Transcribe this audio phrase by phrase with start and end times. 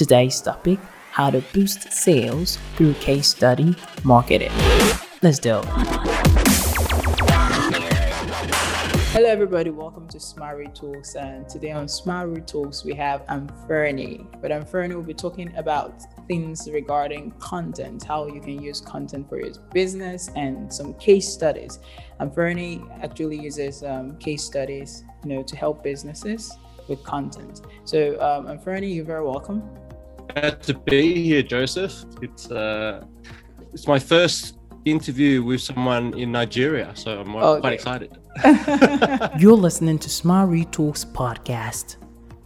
[0.00, 0.78] Today's topic
[1.10, 4.50] how to boost sales through case study marketing.
[5.20, 5.64] Let's do it.
[9.12, 9.68] Hello, everybody.
[9.68, 11.16] Welcome to Smart Talks.
[11.16, 14.24] And today on Smart Talks, we have Amferni.
[14.40, 19.38] But Amferni will be talking about things regarding content, how you can use content for
[19.38, 21.78] your business, and some case studies.
[22.20, 26.56] Amferni actually uses um, case studies, you know, to help businesses
[26.88, 27.60] with content.
[27.84, 29.62] So, um, Amferni, you're very welcome.
[30.34, 31.92] Glad to be here, Joseph.
[32.22, 33.04] It's uh,
[33.72, 37.60] it's my first interview with someone in Nigeria, so I'm okay.
[37.60, 38.16] quite excited.
[39.38, 41.99] You're listening to Smart Talks podcast.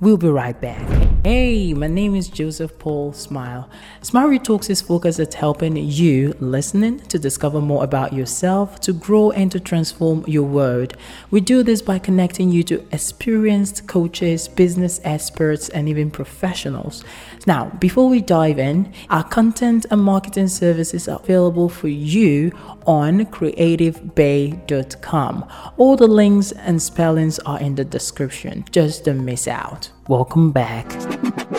[0.05, 0.87] We'll be right back.
[1.25, 3.71] Hey, my name is Joseph Paul Smile.
[4.03, 9.31] Smart Talks is focused at helping you listening to discover more about yourself, to grow
[9.31, 10.99] and to transform your world.
[11.31, 17.03] We do this by connecting you to experienced coaches, business experts, and even professionals.
[17.47, 22.53] Now, before we dive in, our content and marketing services are available for you
[22.87, 25.49] on creativebay.com.
[25.79, 28.67] All the links and spellings are in the description.
[28.71, 29.91] Just don't miss out.
[30.09, 30.91] Welcome back.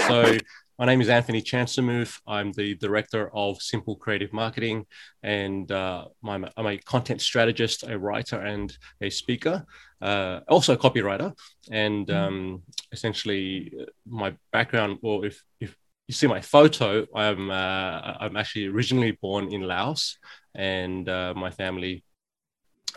[0.08, 0.38] so,
[0.78, 2.20] my name is Anthony Chansamouth.
[2.28, 4.86] I'm the director of Simple Creative Marketing,
[5.24, 9.66] and uh, I'm, I'm, a content strategist, a writer, and a speaker,
[10.02, 11.34] uh, also a copywriter.
[11.72, 12.16] And mm.
[12.16, 15.76] um, essentially, uh, my background, well, if, if
[16.08, 20.18] you see my photo, I'm, uh, I'm actually originally born in Laos,
[20.54, 22.04] and uh, my family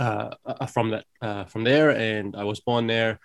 [0.00, 3.20] uh, are from that from there, and I was born there.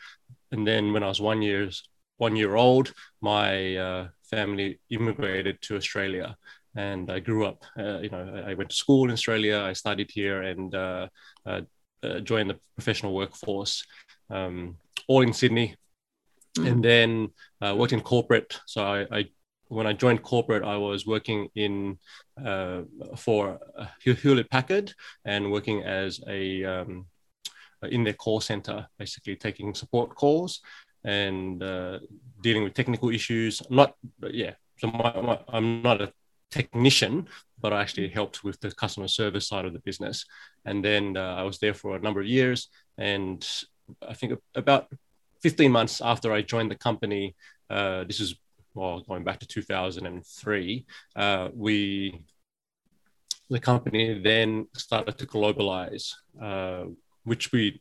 [0.52, 1.90] And then when I was one years
[2.24, 6.38] one year old, my uh, family immigrated to Australia,
[6.88, 7.60] and I grew up.
[7.78, 9.58] Uh, you know, I went to school in Australia.
[9.72, 11.08] I studied here and uh,
[11.50, 11.62] uh,
[12.08, 13.76] uh joined the professional workforce,
[14.38, 14.56] um,
[15.10, 15.68] all in Sydney,
[16.58, 16.68] mm.
[16.70, 17.10] and then
[17.64, 18.52] uh, worked in corporate.
[18.74, 19.22] So I, I,
[19.78, 21.76] when I joined corporate, I was working in
[23.26, 23.42] for
[24.04, 24.88] Hewlett Packard
[25.26, 26.42] and working as a
[26.76, 27.06] um,
[27.96, 30.62] in their call center, basically taking support calls
[31.04, 32.00] and uh,
[32.42, 33.62] dealing with technical issues.
[33.70, 33.96] Not,
[34.30, 34.54] yeah.
[34.78, 36.12] So my, my, I'm not a
[36.52, 37.28] technician,
[37.60, 40.26] but I actually helped with the customer service side of the business.
[40.66, 42.70] And then uh, I was there for a number of years.
[42.98, 43.46] And
[44.08, 44.88] I think about
[45.42, 47.36] 15 months after I joined the company,
[47.70, 48.36] uh, this is
[48.74, 50.86] well going back to 2003.
[51.16, 52.24] Uh, we
[53.50, 56.14] the company then started to globalize.
[57.24, 57.80] Which we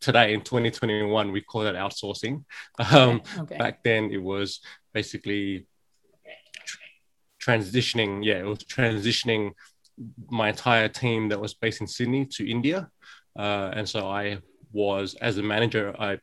[0.00, 2.44] today in 2021 we call that outsourcing.
[2.92, 3.56] Um, okay.
[3.56, 4.60] Back then it was
[4.92, 5.66] basically
[7.46, 8.24] transitioning.
[8.24, 9.52] Yeah, it was transitioning
[10.28, 12.90] my entire team that was based in Sydney to India,
[13.38, 14.38] uh, and so I
[14.72, 15.94] was as a manager.
[15.98, 16.18] I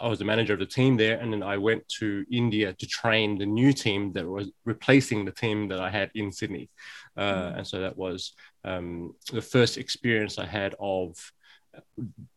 [0.00, 2.86] I was the manager of the team there, and then I went to India to
[2.86, 6.70] train the new team that was replacing the team that I had in Sydney,
[7.16, 7.58] uh, mm.
[7.58, 11.16] and so that was um, the first experience I had of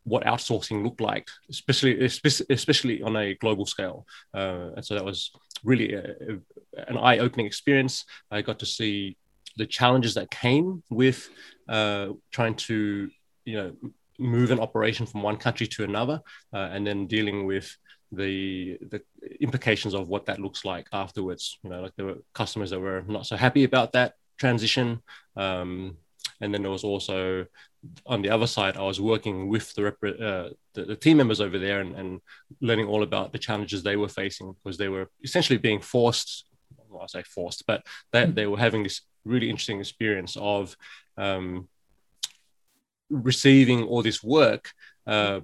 [0.03, 2.03] what outsourcing looked like, especially
[2.49, 4.05] especially on a global scale.
[4.33, 5.31] Uh, and so that was
[5.63, 8.05] really a, a, an eye-opening experience.
[8.31, 9.17] I got to see
[9.57, 11.29] the challenges that came with
[11.67, 13.09] uh, trying to
[13.45, 13.71] you know
[14.19, 16.21] move an operation from one country to another,
[16.53, 17.75] uh, and then dealing with
[18.11, 19.01] the the
[19.41, 21.59] implications of what that looks like afterwards.
[21.63, 25.01] You know, like there were customers that were not so happy about that transition.
[25.35, 25.97] Um,
[26.41, 27.45] and then there was also
[28.05, 31.57] on the other side, I was working with the, uh, the, the, team members over
[31.57, 32.21] there and, and,
[32.59, 36.45] learning all about the challenges they were facing because they were essentially being forced.
[36.89, 38.35] Well, I say forced, but they, mm.
[38.35, 40.75] they were having this really interesting experience of
[41.17, 41.67] um,
[43.09, 44.71] receiving all this work,
[45.05, 45.41] uh,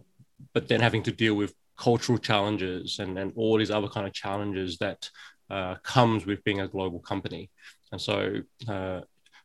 [0.53, 4.13] but then having to deal with cultural challenges and, and all these other kind of
[4.13, 5.09] challenges that
[5.49, 7.49] uh, comes with being a global company.
[7.91, 8.37] And so
[8.67, 9.01] uh,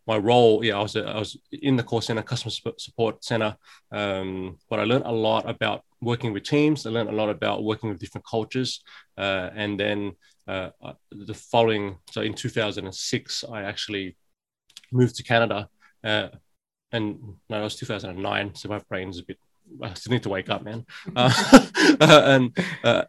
[0.08, 3.56] my role, yeah, I was I was in the call center, customer support center,
[3.92, 6.86] um, but I learned a lot about working with teams.
[6.86, 8.82] I learned a lot about working with different cultures,
[9.18, 10.12] uh, and then
[10.48, 14.16] uh, uh the following, so in 2006, I actually
[14.90, 15.68] moved to Canada,
[16.02, 16.28] uh,
[16.90, 19.38] and no, it was 2009, so my brain's a bit.
[19.82, 20.86] I still need to wake up, man.
[21.14, 21.30] Uh,
[22.00, 23.04] and uh,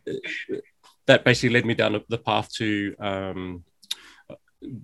[1.06, 3.64] that basically led me down the path to um,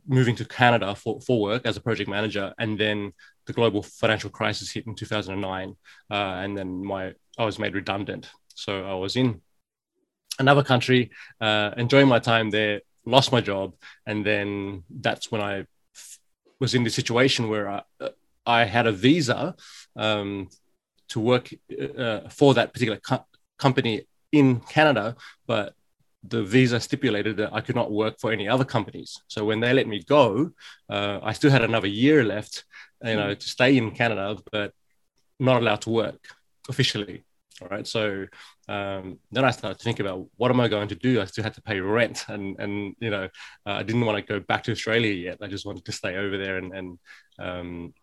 [0.08, 3.14] moving to Canada for, for work as a project manager, and then
[3.46, 5.76] the global financial crisis hit in 2009,
[6.10, 8.30] uh, and then my I was made redundant.
[8.54, 9.42] So I was in
[10.40, 11.12] another country,
[11.42, 13.74] uh, enjoying my time there, lost my job,
[14.06, 16.20] and then that's when I f-
[16.60, 17.82] was in the situation where I,
[18.46, 19.56] I had a visa
[19.96, 20.50] um,
[21.10, 21.54] to work
[21.98, 23.26] uh, for that particular co-
[23.58, 25.16] company in Canada,
[25.48, 25.74] but
[26.28, 29.22] the visa stipulated that I could not work for any other companies.
[29.28, 30.52] So when they let me go,
[30.90, 32.64] uh, I still had another year left,
[33.04, 34.74] you know, to stay in Canada, but
[35.40, 36.28] not allowed to work
[36.70, 37.24] officially.
[37.62, 37.88] All right.
[37.88, 38.26] So
[38.68, 41.22] um, then I started to think about what am I going to do?
[41.22, 43.26] I still had to pay rent, and and you know,
[43.66, 45.38] uh, I didn't want to go back to Australia yet.
[45.42, 47.00] I just wanted to stay over there and and
[47.40, 47.94] um,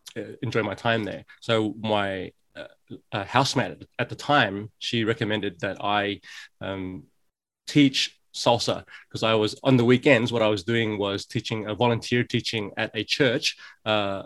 [0.43, 1.25] enjoy my time there.
[1.41, 6.21] So my uh, housemate at the time, she recommended that I
[6.61, 7.05] um,
[7.67, 10.33] teach salsa because I was on the weekends.
[10.33, 14.23] What I was doing was teaching a volunteer teaching at a church, uh,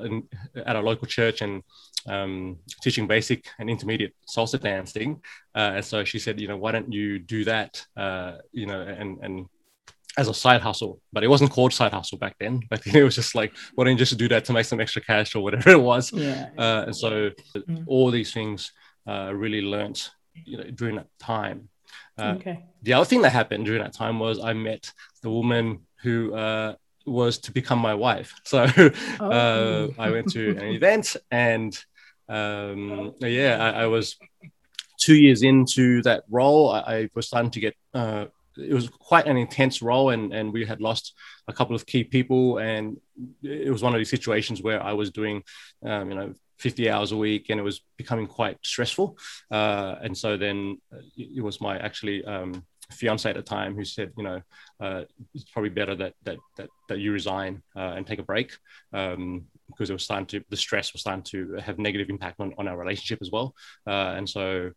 [0.65, 1.62] at a local church, and
[2.09, 5.23] um, teaching basic and intermediate salsa dancing.
[5.55, 7.85] Uh, and so she said, you know, why don't you do that?
[7.97, 9.47] Uh, you know, and and
[10.19, 12.61] as a side hustle, but it wasn't called side hustle back then.
[12.71, 14.81] Back then, it was just like, why don't you just do that to make some
[14.81, 16.12] extra cash or whatever it was?
[16.12, 16.49] Yeah.
[16.56, 17.85] Uh, and so mm.
[17.87, 18.73] all these things
[19.06, 21.69] uh, really learnt, you know, during that time.
[22.18, 22.64] Uh, okay.
[22.82, 24.92] The other thing that happened during that time was I met
[25.22, 26.74] the woman who uh,
[27.04, 28.34] was to become my wife.
[28.44, 28.90] So uh,
[29.20, 29.94] oh.
[29.98, 31.78] I went to an event and
[32.28, 34.16] um, yeah, I, I, was
[34.98, 36.70] two years into that role.
[36.70, 38.26] I, I was starting to get uh,
[38.58, 41.14] it was quite an intense role and, and we had lost
[41.48, 42.98] a couple of key people and
[43.42, 45.42] it was one of these situations where i was doing
[45.84, 49.19] um, you know 50 hours a week and it was becoming quite stressful.
[49.50, 53.85] Uh, and so then uh, it was my actually um, fiance at the time who
[53.85, 54.41] said you know
[54.81, 55.03] uh,
[55.35, 58.56] it's probably better that that that, that you resign uh, and take a break
[58.93, 62.53] um, because it was starting to the stress was starting to have negative impact on,
[62.59, 63.55] on our relationship as well.
[63.87, 64.70] Uh, and so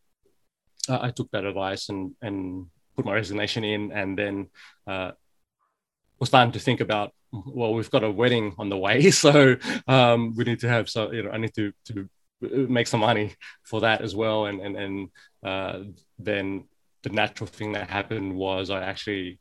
[0.90, 4.48] uh, I took that advice and and put my resignation in, and then
[4.88, 5.12] uh,
[6.20, 9.56] we're starting to think about well, we've got a wedding on the way, so
[9.88, 12.10] um, we need to have so you know I need to to
[12.42, 15.10] make some money for that as well, and and and
[15.44, 15.80] uh,
[16.18, 16.66] then
[17.04, 19.40] the natural thing that happened was I actually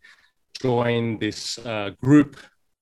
[0.61, 2.37] joined this uh, group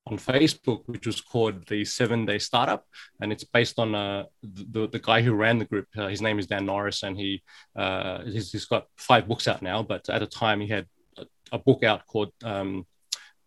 [0.06, 2.84] on Facebook, which was called the Seven Day Startup,
[3.20, 5.87] and it's based on uh, the the guy who ran the group.
[5.96, 7.42] Uh, his name is Dan Norris, and he
[7.75, 9.82] uh, he's, he's got five books out now.
[9.82, 10.87] But at the time, he had
[11.19, 12.87] a, a book out called um,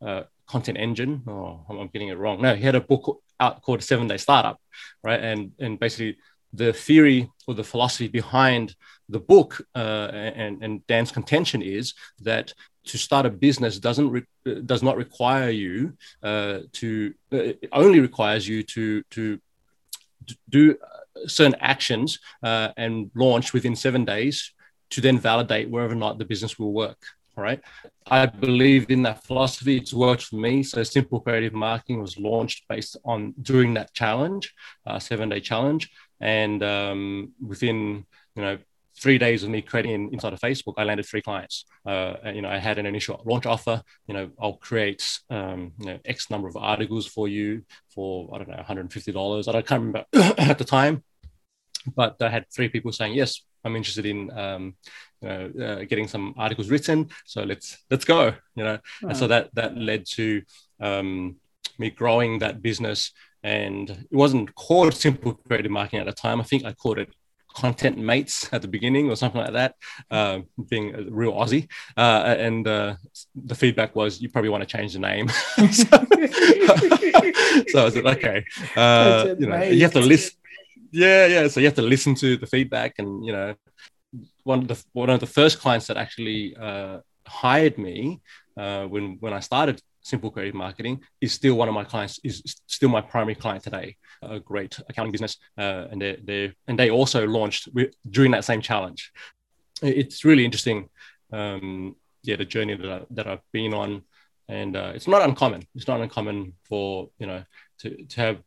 [0.01, 1.21] uh, Content Engine.
[1.27, 2.41] Oh, I'm getting it wrong.
[2.41, 4.59] No, he had a book out called Seven Day Startup,
[5.03, 5.21] right?
[5.23, 6.17] And and basically
[6.51, 8.75] the theory or the philosophy behind
[9.07, 12.53] the book uh, and, and Dan's contention is that
[12.85, 15.93] to start a business doesn't re- does not require you
[16.23, 19.39] uh, to uh, only requires you to to
[20.49, 20.75] do
[21.27, 24.53] certain actions uh, and launch within seven days
[24.89, 27.01] to then validate whether or not the business will work
[27.39, 27.61] right
[28.07, 32.67] i believe in that philosophy it's worked for me so simple creative marketing was launched
[32.67, 34.53] based on during that challenge
[34.87, 35.89] uh, seven day challenge
[36.21, 38.05] and um, within
[38.35, 38.57] you know
[38.99, 41.65] three days of me creating inside of Facebook, I landed three clients.
[41.85, 43.81] Uh, you know, I had an initial launch offer.
[44.07, 47.63] You know, I'll create um, you know X number of articles for you
[47.93, 49.47] for I don't know 150 dollars.
[49.47, 50.05] I can't remember
[50.37, 51.03] at the time,
[51.95, 53.41] but I had three people saying yes.
[53.65, 54.75] I'm interested in um,
[55.21, 57.09] you know, uh, getting some articles written.
[57.25, 58.33] So let's let's go.
[58.55, 60.41] You know, and so that that led to
[60.79, 61.37] um,
[61.77, 63.11] me growing that business
[63.43, 66.41] and it wasn't called simple creative marketing at the time.
[66.41, 67.09] I think I called it
[67.55, 69.75] content mates at the beginning or something like that,
[70.11, 70.39] uh,
[70.69, 71.67] being a real Aussie.
[71.97, 72.95] Uh, and uh,
[73.35, 75.29] the feedback was, you probably want to change the name.
[75.71, 75.87] so,
[77.79, 78.45] I was like, okay,
[78.75, 80.35] uh, you know, you have to listen.
[80.91, 81.47] Yeah, yeah.
[81.47, 83.53] So you have to listen to the feedback, and you know,
[84.43, 88.21] one of the one of the first clients that actually uh, hired me
[88.57, 92.41] uh, when when I started Simple Creative Marketing is still one of my clients, is
[92.67, 93.95] still my primary client today.
[94.21, 97.69] A great accounting business, uh, and they they and they also launched
[98.09, 99.11] during that same challenge.
[99.81, 100.89] It's really interesting,
[101.31, 104.01] um, yeah, the journey that I, that I've been on,
[104.47, 105.63] and uh, it's not uncommon.
[105.75, 107.43] It's not uncommon for you know
[107.79, 108.37] to to have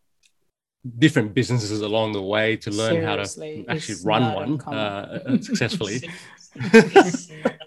[0.99, 6.03] different businesses along the way to learn Seriously, how to actually run one uh, successfully.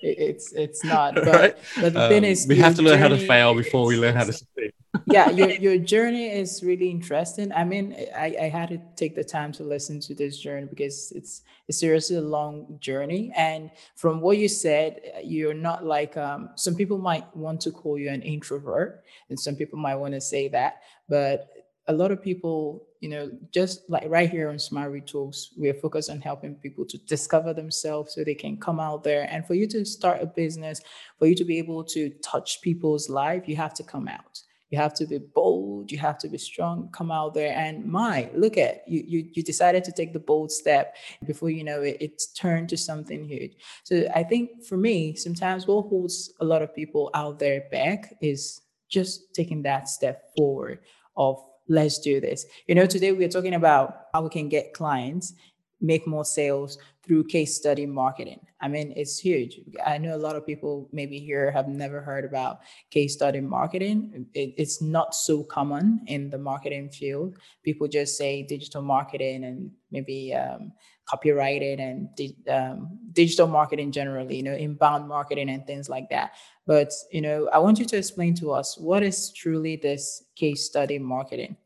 [0.01, 1.15] it's it's not.
[1.15, 1.57] But, right?
[1.81, 4.15] but the um, thing is, we have to learn how to fail before we learn
[4.15, 4.74] how to succeed.
[5.07, 7.51] yeah, your your journey is really interesting.
[7.51, 11.12] I mean, I, I had to take the time to listen to this journey because
[11.15, 13.31] it's it's seriously a long journey.
[13.36, 17.98] And from what you said, you're not like um, some people might want to call
[17.98, 21.50] you an introvert, and some people might want to say that, but
[21.88, 25.09] a lot of people, you know, just like right here on Smart Read
[25.55, 29.27] we're focused on helping people to discover themselves so they can come out there.
[29.31, 30.81] And for you to start a business,
[31.19, 34.41] for you to be able to touch people's life, you have to come out.
[34.71, 35.91] You have to be bold bold.
[35.91, 36.89] You have to be strong.
[36.91, 39.03] Come out there and my look at you.
[39.05, 40.95] You you decided to take the bold step.
[41.25, 43.53] Before you know it, it's turned to something huge.
[43.83, 48.15] So I think for me, sometimes what holds a lot of people out there back
[48.21, 50.79] is just taking that step forward
[51.17, 52.45] of let's do this.
[52.67, 55.34] You know, today we're talking about how we can get clients
[55.81, 58.39] make more sales through case study marketing.
[58.62, 59.60] I mean, it's huge.
[59.86, 64.25] I know a lot of people maybe here have never heard about case study marketing.
[64.34, 67.38] It, it's not so common in the marketing field.
[67.63, 70.72] People just say digital marketing and maybe um,
[71.05, 76.33] copywriting and di- um, digital marketing generally, you know, inbound marketing and things like that.
[76.65, 80.65] But, you know, I want you to explain to us what is truly this case
[80.65, 81.57] study marketing?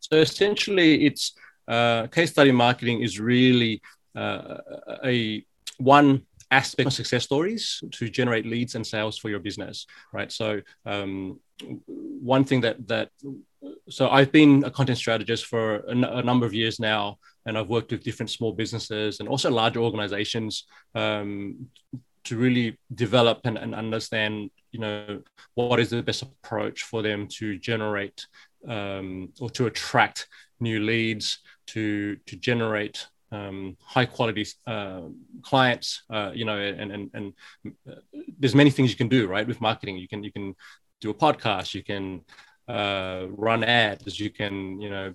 [0.00, 1.34] So essentially, it's
[1.66, 3.82] uh, case study marketing is really
[4.16, 4.58] uh,
[5.04, 5.44] a
[5.78, 10.60] one aspect of success stories to generate leads and sales for your business right so
[10.86, 11.38] um,
[11.86, 13.10] one thing that that
[13.90, 17.18] so i've been a content strategist for a, n- a number of years now
[17.48, 20.64] and i've worked with different small businesses and also larger organizations
[20.94, 21.66] um,
[22.24, 25.22] to really develop and, and understand you know
[25.54, 28.26] what is the best approach for them to generate
[28.68, 30.28] um, or to attract
[30.60, 35.02] new leads to to generate um, high quality uh,
[35.42, 37.34] clients uh, you know and and and
[37.90, 37.94] uh,
[38.38, 39.46] there's many things you can do right?
[39.46, 40.54] With marketing you can you can
[41.00, 42.22] do a podcast you can
[42.68, 45.14] uh, run ads you can you know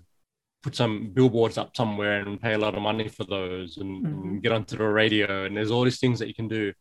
[0.64, 4.22] put some billboards up somewhere and pay a lot of money for those and, mm-hmm.
[4.22, 6.74] and get onto the radio and there's all these things that you can do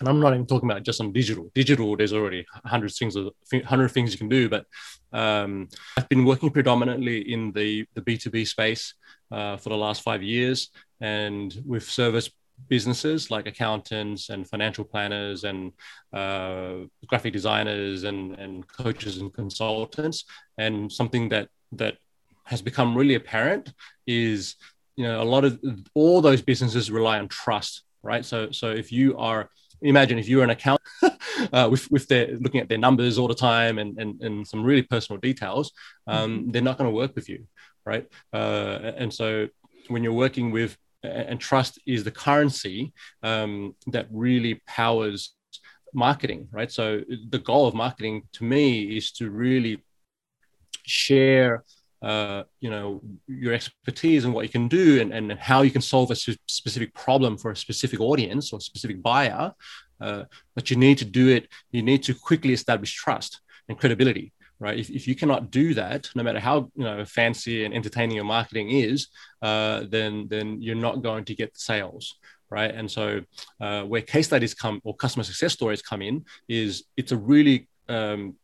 [0.00, 1.50] and I'm not even talking about just on digital.
[1.54, 3.16] Digital, there's already hundred things,
[3.64, 4.48] hundred things you can do.
[4.48, 4.64] But
[5.12, 8.94] um, I've been working predominantly in the the B2B space
[9.30, 12.30] uh, for the last five years, and with service
[12.68, 15.72] businesses like accountants and financial planners and
[16.12, 16.74] uh,
[17.06, 20.24] graphic designers and and coaches and consultants.
[20.56, 21.98] And something that that
[22.50, 23.72] has become really apparent
[24.06, 24.56] is
[24.96, 25.58] you know a lot of
[25.94, 29.48] all those businesses rely on trust right so so if you are
[29.82, 30.80] imagine if you're an account
[31.52, 34.62] uh, with, with their looking at their numbers all the time and, and, and some
[34.62, 35.72] really personal details,
[36.06, 36.50] um, mm-hmm.
[36.50, 37.46] they're not going to work with you,
[37.84, 38.06] right?
[38.32, 39.48] Uh, and so
[39.88, 42.92] when you're working with, and trust is the currency
[43.22, 45.34] um, that really powers
[45.94, 46.70] marketing, right?
[46.70, 49.82] So the goal of marketing to me is to really
[50.84, 51.64] share
[52.02, 55.82] uh, you know your expertise and what you can do and, and how you can
[55.82, 59.52] solve a specific problem for a specific audience or specific buyer
[60.00, 64.32] uh, but you need to do it you need to quickly establish trust and credibility
[64.60, 64.78] right?
[64.78, 68.24] If, if you cannot do that no matter how you know fancy and entertaining your
[68.24, 69.08] marketing is
[69.42, 72.16] uh, then then you're not going to get the sales
[72.50, 72.74] right?
[72.74, 73.22] And so
[73.60, 77.68] uh, where case studies come or customer success stories come in is it's a really
[77.88, 78.36] um,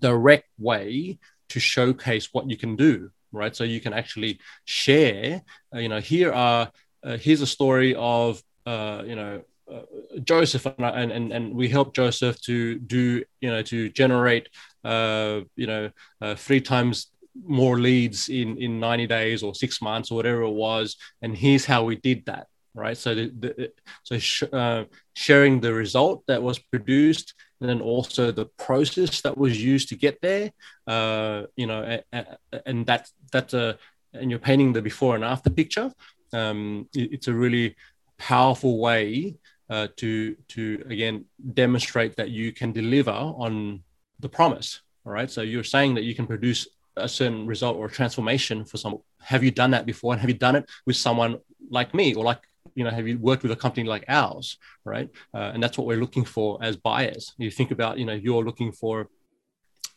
[0.00, 1.18] direct way
[1.50, 3.54] to showcase what you can do right?
[3.54, 5.42] So you can actually share
[5.74, 6.70] uh, you know here are
[7.02, 9.42] uh, here's a story of uh, you know
[9.72, 9.82] uh,
[10.24, 14.48] Joseph and, and and we help Joseph to do you know to generate
[14.84, 15.90] uh, you know
[16.20, 17.10] uh, three times
[17.44, 21.64] more leads in in 90 days or six months or whatever it was and here's
[21.64, 22.96] how we did that right?
[22.96, 23.72] So the, the
[24.04, 29.36] so sh- uh, sharing the result that was produced and then also the process that
[29.36, 30.52] was used to get there.
[30.86, 32.26] Uh, you know, and,
[32.66, 33.78] and that that's a
[34.12, 35.92] and you're painting the before and after picture.
[36.32, 37.76] Um, it, it's a really
[38.18, 39.36] powerful way
[39.68, 41.24] uh, to to again
[41.54, 43.82] demonstrate that you can deliver on
[44.18, 44.80] the promise.
[45.06, 48.76] All right, so you're saying that you can produce a certain result or transformation for
[48.76, 49.02] someone.
[49.22, 50.12] Have you done that before?
[50.12, 51.38] And have you done it with someone
[51.70, 52.42] like me or like
[52.74, 55.86] you know have you worked with a company like ours right uh, and that's what
[55.86, 59.08] we're looking for as buyers you think about you know you're looking for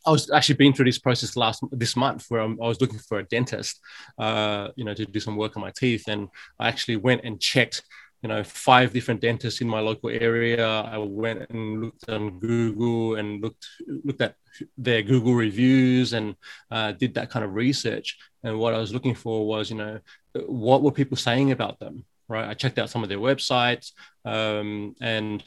[0.05, 3.00] I was actually been through this process last this month where I'm, i was looking
[3.00, 3.79] for a dentist,
[4.17, 6.27] uh, you know, to do some work on my teeth, and
[6.60, 7.84] I actually went and checked,
[8.22, 10.67] you know, five different dentists in my local area.
[10.67, 13.65] I went and looked on Google and looked
[14.03, 14.36] looked at
[14.77, 16.36] their Google reviews and
[16.70, 18.17] uh, did that kind of research.
[18.43, 20.00] And what I was looking for was, you know,
[20.48, 22.05] what were people saying about them?
[22.34, 22.50] Right?
[22.50, 23.92] I checked out some of their websites
[24.25, 25.44] um, and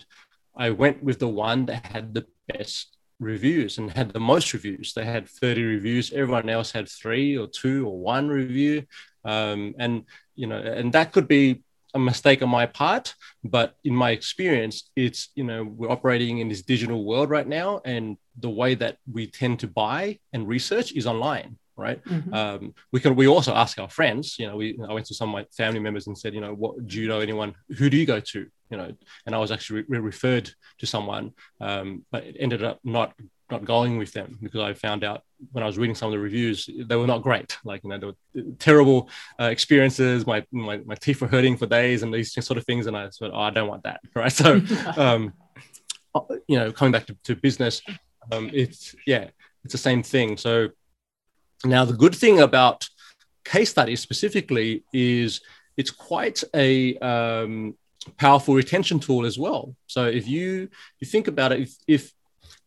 [0.57, 4.93] I went with the one that had the best reviews and had the most reviews.
[4.95, 6.13] They had 30 reviews.
[6.13, 8.85] Everyone else had three or two or one review.
[9.25, 11.63] Um, and, you know, and that could be
[11.95, 16.49] a mistake on my part, but in my experience, it's, you know, we're operating in
[16.49, 17.81] this digital world right now.
[17.85, 22.03] And the way that we tend to buy and research is online right?
[22.05, 22.35] Mm-hmm.
[22.35, 24.39] Um, we can we also ask our friends.
[24.39, 26.55] You know, we I went to some of my family members and said, you know,
[26.55, 27.55] what do you know anyone?
[27.79, 28.47] Who do you go to?
[28.71, 28.93] You know,
[29.27, 33.15] and I was actually re- referred to someone, um, but it ended up not
[33.51, 36.19] not going with them because I found out when I was reading some of the
[36.19, 37.57] reviews they were not great.
[37.65, 39.09] Like you know, they were terrible
[39.41, 40.27] uh, experiences.
[40.27, 42.87] My, my my teeth were hurting for days and these sort of things.
[42.87, 44.01] And I said, oh, I don't want that.
[44.15, 44.33] Right.
[44.33, 44.61] So,
[44.97, 45.35] um,
[46.15, 47.83] uh, you know, coming back to, to business,
[48.33, 49.29] um, it's yeah,
[49.65, 50.37] it's the same thing.
[50.37, 50.71] So
[51.65, 52.89] now the good thing about
[53.45, 55.41] case studies specifically is
[55.77, 57.75] it's quite a um,
[58.17, 59.75] powerful retention tool as well.
[59.87, 60.69] So if you
[61.01, 62.13] you think about it, if, if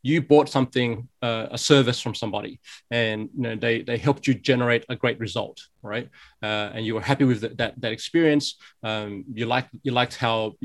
[0.01, 4.33] you bought something, uh, a service from somebody, and you know they they helped you
[4.33, 6.07] generate a great result, right?
[6.41, 8.55] Uh, and you were happy with the, that that experience.
[8.83, 10.55] Um, you liked you liked how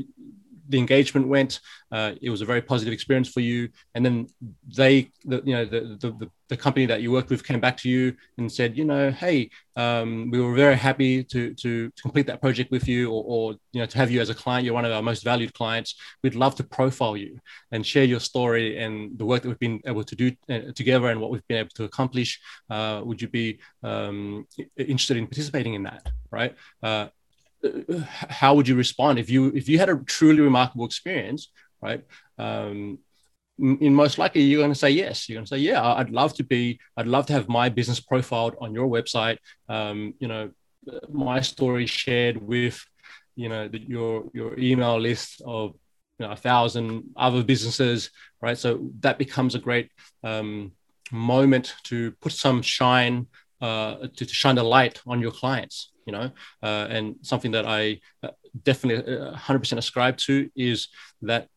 [0.69, 1.59] the engagement went.
[1.91, 3.69] Uh, it was a very positive experience for you.
[3.93, 4.27] And then
[4.75, 7.89] they, the, you know, the, the, the, company that you worked with came back to
[7.89, 12.27] you and said, you know, hey, um, we were very happy to, to, to, complete
[12.27, 14.65] that project with you or, or, you know, to have you as a client.
[14.65, 15.95] You're one of our most valued clients.
[16.23, 17.39] We'd love to profile you
[17.71, 21.07] and share your story and the work that we've been able to do uh, together
[21.09, 22.39] and what we've been able to accomplish.
[22.69, 26.09] Uh, would you be um, interested in participating in that?
[26.31, 26.55] Right.
[26.81, 27.07] Uh,
[28.09, 29.19] how would you respond?
[29.19, 32.03] If you if you had a truly remarkable experience right
[32.37, 32.99] um,
[33.59, 35.27] in most likely you're going to say yes.
[35.27, 37.99] You're going to say yeah i'd love to be i'd love to have my business
[37.99, 39.37] profiled on your website
[39.69, 40.51] um, you know
[41.09, 42.85] my story shared with
[43.35, 45.73] you know the, your your email list of
[46.19, 48.09] you know a thousand other businesses
[48.45, 48.57] right?
[48.57, 49.89] So that becomes a great
[50.23, 50.71] um,
[51.11, 53.27] moment to put some shine
[53.59, 56.31] uh, to, to shine the light on your clients you know
[56.63, 58.29] uh, and something that i uh,
[58.63, 60.87] definitely 100% uh, ascribe to is
[61.21, 61.47] that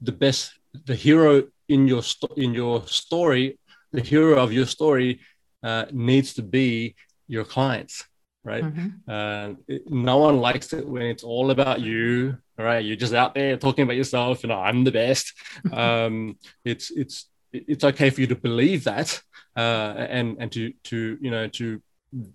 [0.00, 0.52] the best
[0.84, 3.58] the hero in your sto- in your story
[3.92, 5.20] the hero of your story
[5.62, 6.94] uh, needs to be
[7.28, 8.04] your clients
[8.44, 8.62] right?
[8.62, 8.88] Mm-hmm.
[9.08, 12.84] uh, it, no one likes it when it's all about you right?
[12.84, 15.32] You're just out there talking about yourself and i'm the best.
[15.72, 19.20] Um, it's it's it's okay for you to believe that
[19.56, 21.82] uh, and and to to you know to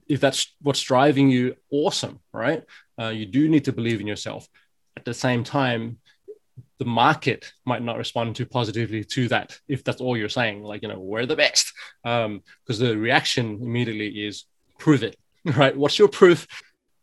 [0.08, 2.64] if that's what's driving you, awesome, right?
[3.00, 4.48] Uh, you do need to believe in yourself.
[4.98, 5.98] At the same time,
[6.80, 10.64] the market might not respond too positively to that if that's all you're saying.
[10.64, 11.72] Like, you know, we're the best.
[12.04, 14.46] Because um, the reaction immediately is
[14.80, 15.76] prove it, right?
[15.76, 16.48] What's your proof?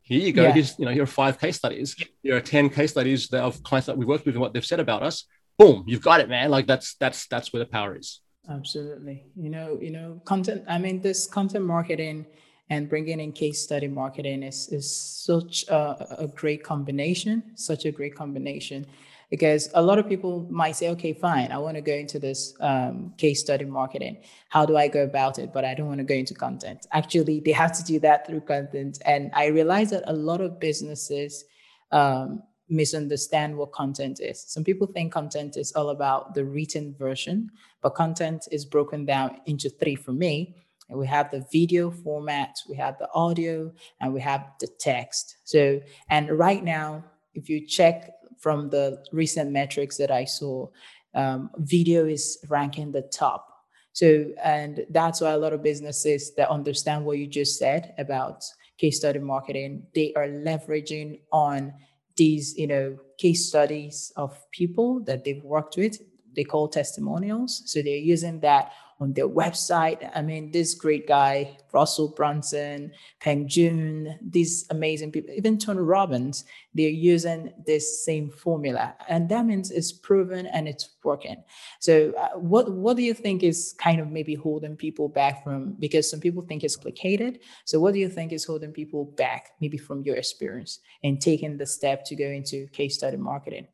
[0.03, 0.43] Here you go.
[0.43, 0.53] Yeah.
[0.53, 1.95] Here's, you know, here are five case studies.
[2.23, 4.81] Here are 10 case studies of clients that we worked with and what they've said
[4.81, 5.25] about us.
[5.59, 6.51] Boom, you've got it, man.
[6.51, 8.21] Like that's that's that's where the power is.
[8.49, 9.27] Absolutely.
[9.37, 10.65] You know, you know, content.
[10.69, 12.27] I mean, this content marketing
[12.71, 17.93] and bringing in case study marketing is, is such a, a great combination, such a
[17.93, 18.87] great combination.
[19.31, 22.55] Because a lot of people might say, okay, fine, I want to go into this
[22.61, 24.19] um, case study marketing.
[24.49, 25.53] How do I go about it?
[25.53, 26.87] But I don't want to go into content.
[26.93, 28.99] Actually, they have to do that through content.
[29.05, 31.45] And I realize that a lot of businesses
[31.93, 34.43] um, misunderstand what content is.
[34.47, 37.51] Some people think content is all about the written version,
[37.83, 40.55] but content is broken down into three for me
[40.89, 45.37] and we have the video format, we have the audio, and we have the text.
[45.45, 50.69] So, and right now, if you check from the recent metrics that I saw,
[51.15, 53.47] um, video is ranking the top.
[53.93, 58.45] So, and that's why a lot of businesses that understand what you just said about
[58.79, 61.75] case study marketing, they are leveraging on
[62.17, 65.99] these, you know, case studies of people that they've worked with.
[66.37, 67.63] They call testimonials.
[67.67, 70.11] So they're using that on their website.
[70.15, 76.45] I mean, this great guy, Russell Brunson, Peng Joon, these amazing people, even Tony Robbins,
[76.75, 78.97] they're using this same formula.
[79.09, 81.45] And that means it's proven and it's working.
[81.79, 85.77] So uh, what, what do you think is kind of maybe holding people back from,
[85.79, 87.41] because some people think it's complicated.
[87.67, 91.57] So what do you think is holding people back maybe from your experience and taking
[91.57, 93.69] the step to go into case study marketing?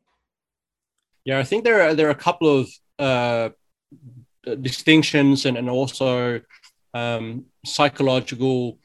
[1.23, 3.49] Yeah, I think there are, there are a couple of uh,
[4.61, 6.41] distinctions and, and also
[6.93, 8.79] um, psychological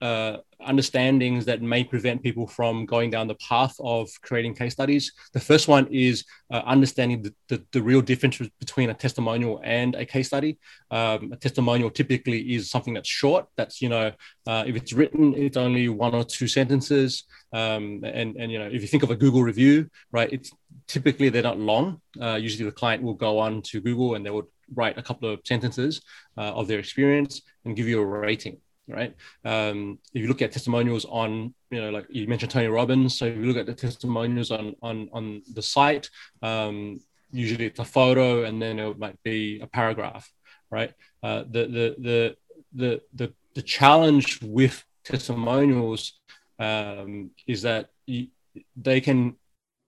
[0.00, 5.12] uh, understandings that may prevent people from going down the path of creating case studies.
[5.32, 9.94] The first one is uh, understanding the, the, the, real difference between a testimonial and
[9.94, 10.58] a case study.
[10.90, 13.46] Um, a testimonial typically is something that's short.
[13.56, 14.12] That's you know,
[14.46, 17.24] uh, if it's written, it's only one or two sentences.
[17.52, 20.50] Um, and and you know, if you think of a Google review, right, it's
[20.86, 22.00] typically they're not long.
[22.20, 25.28] Uh, usually, the client will go on to Google and they would write a couple
[25.28, 26.00] of sentences
[26.36, 30.52] uh, of their experience and give you a rating right um, if you look at
[30.52, 33.74] testimonials on you know like you mentioned tony robbins so if you look at the
[33.74, 36.08] testimonials on on on the site
[36.42, 37.00] um,
[37.32, 40.30] usually it's a photo and then it might be a paragraph
[40.70, 42.36] right uh, the, the the
[42.74, 46.20] the the the challenge with testimonials
[46.58, 48.28] um, is that you,
[48.76, 49.34] they can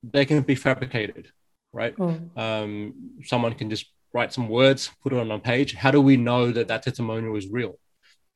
[0.03, 1.31] they can be fabricated
[1.73, 1.95] right?
[1.99, 2.19] Oh.
[2.37, 5.75] Um, someone can just write some words, put it on a page.
[5.75, 7.79] How do we know that that testimonial is real,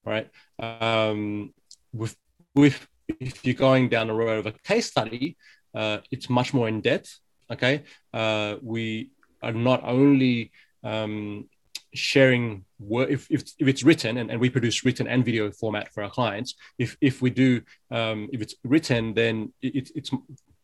[0.05, 0.29] right?
[0.59, 1.53] Um,
[1.93, 2.17] with
[2.55, 2.87] with
[3.21, 5.37] if you're going down the road of a case study,
[5.75, 7.19] uh, it's much more in depth.
[7.51, 7.83] Okay,
[8.13, 9.11] uh, we
[9.43, 10.53] are not only
[10.85, 11.49] um,
[11.95, 15.93] sharing work if, if, if it's written and, and we produce written and video format
[15.93, 20.11] for our clients if if we do um, if it's written then it, it's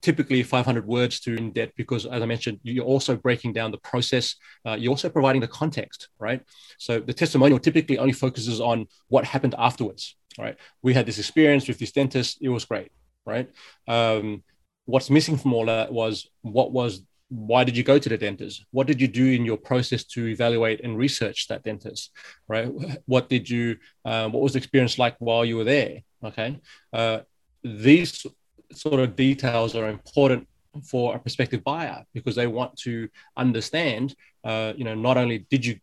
[0.02, 3.78] typically 500 words to in depth because as i mentioned you're also breaking down the
[3.78, 4.36] process.
[4.66, 6.42] Uh, you're also providing the context right?
[6.78, 10.56] So the testimonial typically only focuses on what happened afterwards right?
[10.82, 12.38] We had this experience with this dentist.
[12.40, 12.90] It was great
[13.26, 13.50] right?
[13.86, 14.42] Um,
[14.86, 18.64] what's missing from all that was what was why did you go to the dentist?
[18.70, 22.10] What did you do in your process to evaluate and research that dentist
[22.48, 22.70] right?
[23.06, 26.58] What did you uh, what was the experience like while you were there okay?
[26.92, 27.20] Uh,
[27.62, 28.24] these
[28.72, 30.46] sort of details are important
[30.84, 35.64] for a prospective buyer because they want to understand uh, you know not only did
[35.64, 35.78] you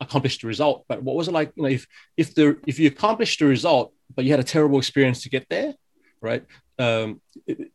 [0.00, 2.86] accomplish the result but what was it like you know if if the if you
[2.86, 5.74] accomplished the result but you had a terrible experience to get there
[6.20, 6.44] right?
[6.78, 7.20] Um,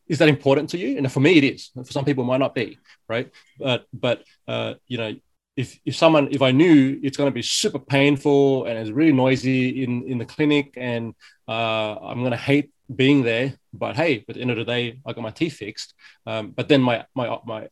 [0.08, 0.98] is that important to you?
[0.98, 1.70] And for me it is.
[1.76, 3.32] For some people it might not be right?
[3.60, 5.16] But but uh, you know
[5.58, 9.12] if, if someone if i knew it's going to be super painful and it's really
[9.12, 11.14] noisy in in the clinic and
[11.46, 13.54] uh, i'm going to hate being there.
[13.74, 15.94] But hey, at the end of the day, I got my teeth fixed.
[16.26, 17.70] Um, but then my my my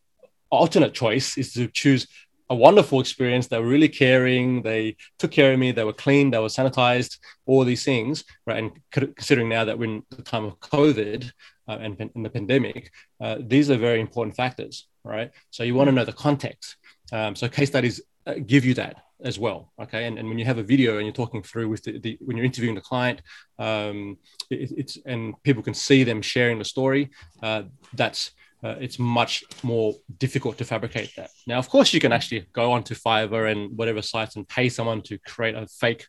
[0.49, 2.07] alternate choice is to choose
[2.49, 3.47] a wonderful experience.
[3.47, 4.63] They were really caring.
[4.63, 5.71] They took care of me.
[5.71, 6.31] They were clean.
[6.31, 7.19] They were sanitized.
[7.45, 8.57] All these things, right?
[8.57, 11.31] And considering now that we're in the time of COVID
[11.67, 15.31] uh, and in the pandemic, uh, these are very important factors, right?
[15.51, 16.77] So you want to know the context.
[17.11, 18.01] Um, so case studies
[18.35, 20.05] give you that as well okay?
[20.05, 22.37] And, and when you have a video and you're talking through with the, the when
[22.37, 23.21] you're interviewing the client
[23.57, 24.17] um,
[24.49, 27.09] it, it's and people can see them sharing the story
[27.43, 27.63] uh,
[27.93, 31.29] that's uh, it's much more difficult to fabricate that.
[31.47, 35.01] Now of course you can actually go onto fiverr and whatever sites and pay someone
[35.03, 36.07] to create a fake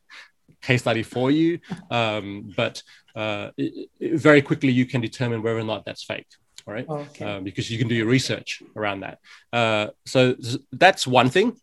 [0.60, 1.58] case study for you
[1.90, 2.82] um, but
[3.16, 6.26] uh, it, it, very quickly you can determine whether or not that's fake
[6.66, 6.88] right?
[6.88, 7.24] Okay.
[7.24, 9.18] Um, because you can do your research around that.
[9.52, 10.36] Uh, so
[10.72, 11.56] that's one thing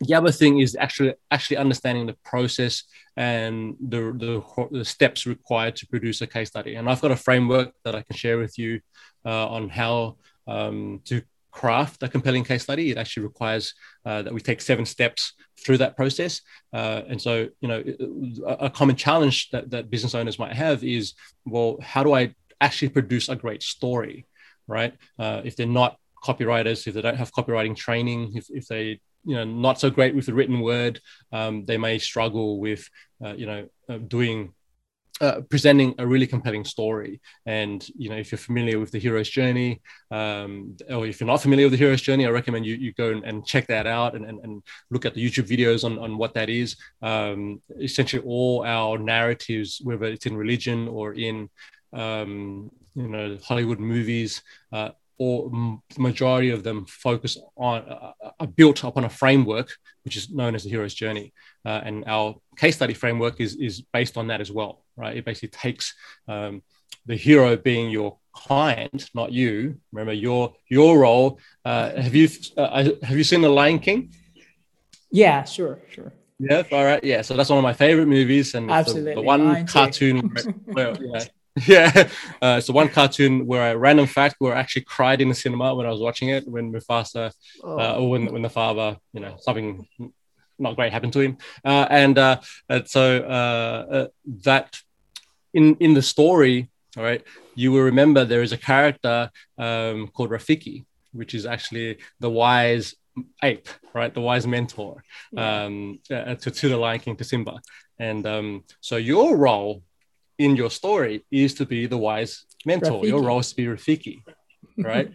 [0.00, 2.84] the other thing is actually actually understanding the process
[3.16, 6.74] and the, the, the steps required to produce a case study.
[6.74, 8.80] And I've got a framework that I can share with you
[9.24, 12.90] uh, on how um, to craft a compelling case study.
[12.90, 16.40] It actually requires uh, that we take seven steps through that process.
[16.72, 17.84] Uh, and so, you know,
[18.46, 21.14] a, a common challenge that, that business owners might have is,
[21.46, 24.26] well, how do I actually produce a great story,
[24.66, 24.94] right?
[25.18, 29.36] Uh, if they're not copywriters, if they don't have copywriting training, if, if they you
[29.36, 31.00] know not so great with the written word.
[31.32, 32.88] Um, they may struggle with
[33.24, 34.54] uh, you know uh, doing
[35.20, 37.20] uh, presenting a really compelling story.
[37.46, 41.42] And you know if you're familiar with the hero's journey um, or if you're not
[41.42, 44.14] familiar with the hero's journey i recommend you, you go and, and check that out
[44.14, 46.76] and, and, and, look at the youtube videos on, on what that is.
[47.02, 51.48] Um, essentially all our narratives whether it's in religion or in
[51.92, 55.50] um, you know hollywood movies uh, or
[55.98, 59.70] majority of them focus on uh, uh, are built upon a framework
[60.04, 61.32] which is known as the hero's journey.
[61.64, 65.16] Uh, and our case study framework is is based on that as well right?
[65.16, 65.94] It basically takes
[66.28, 66.62] um,
[67.06, 69.78] the hero being your client not you.
[69.92, 74.12] Remember your your role uh, have you uh, have you seen the lion king?
[75.10, 76.12] Yeah sure sure.
[76.38, 77.22] Yeah all right yeah.
[77.22, 79.14] So that's one of my favorite movies and Absolutely.
[79.14, 80.30] The, the one cartoon
[80.72, 81.20] where, where know,
[81.68, 82.08] Yeah,
[82.42, 85.72] uh, so one cartoon where I random fact where I actually cried in the cinema
[85.74, 87.78] when I was watching it when Mufasa, oh.
[87.78, 89.86] uh, or when when the father, you know, something
[90.58, 94.06] not great happened to him, uh, and, uh, and so uh, uh,
[94.42, 94.80] that
[95.52, 97.22] in in the story, all right,
[97.54, 102.96] you will remember there is a character um, called Rafiki, which is actually the wise
[103.44, 104.12] ape, right?
[104.12, 105.04] The wise mentor
[105.36, 107.60] um, to, to the Lion King, to Simba.
[107.98, 109.84] And um, so your role
[110.38, 113.02] in your story is to be the wise mentor.
[113.02, 113.08] Rafiki.
[113.08, 114.22] Your role is to be Rafiki,
[114.78, 115.12] right?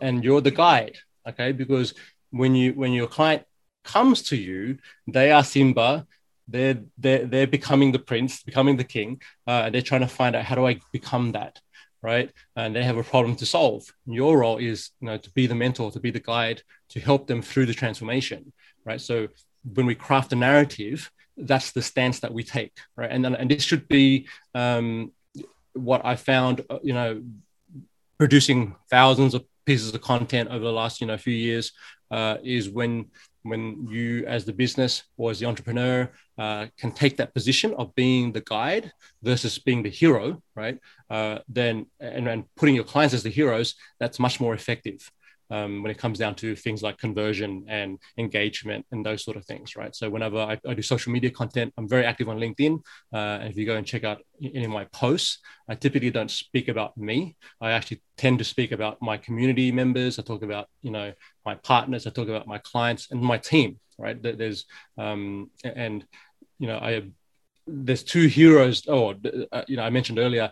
[0.00, 1.52] and you're the guide, okay?
[1.52, 1.94] Because
[2.30, 3.44] when you when your client
[3.84, 6.06] comes to you, they are Simba.
[6.48, 10.34] They're they're they're becoming the prince, becoming the king, uh, and they're trying to find
[10.34, 11.60] out how do I become that,
[12.02, 12.30] right?
[12.56, 13.84] And they have a problem to solve.
[14.06, 17.26] Your role is you know to be the mentor, to be the guide, to help
[17.26, 18.52] them through the transformation,
[18.84, 19.00] right?
[19.00, 19.28] So
[19.74, 23.10] when we craft a narrative, that's the stance that we take, right?
[23.10, 25.12] And and this should be um,
[25.72, 27.22] what I found, uh, you know,
[28.18, 31.72] producing thousands of pieces of content over the last you know few years
[32.10, 33.06] uh, is when
[33.42, 37.94] when you as the business or as the entrepreneur uh, can take that position of
[37.94, 40.78] being the guide versus being the hero right
[41.10, 45.10] uh, then and, and putting your clients as the heroes that's much more effective
[45.50, 49.44] um, when it comes down to things like conversion and engagement and those sort of
[49.44, 49.94] things, right?
[49.94, 52.80] So whenever I, I do social media content, I'm very active on LinkedIn.
[53.12, 56.30] Uh, and if you go and check out any of my posts, I typically don't
[56.30, 57.36] speak about me.
[57.60, 60.18] I actually tend to speak about my community members.
[60.18, 61.12] I talk about, you know,
[61.44, 62.06] my partners.
[62.06, 64.20] I talk about my clients and my team, right?
[64.20, 64.66] There's,
[64.98, 66.04] um, and,
[66.58, 67.02] you know, I,
[67.66, 68.82] there's two heroes.
[68.88, 69.14] Oh,
[69.52, 70.50] uh, you know, I mentioned earlier,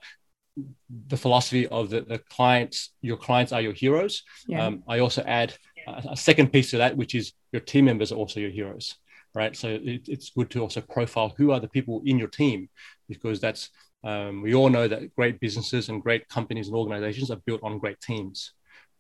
[1.07, 4.23] the philosophy of the, the clients, your clients are your heroes.
[4.47, 4.67] Yeah.
[4.67, 5.55] Um, I also add
[5.87, 8.97] a, a, second piece to that, which is your team members are also your heroes,
[9.35, 9.57] right?
[9.57, 12.69] So it, it's good to also profile who are the people in your team,
[13.09, 13.71] because that's
[14.05, 17.79] um, we all know that great businesses and great companies and organizations are built on
[17.79, 18.53] great teams,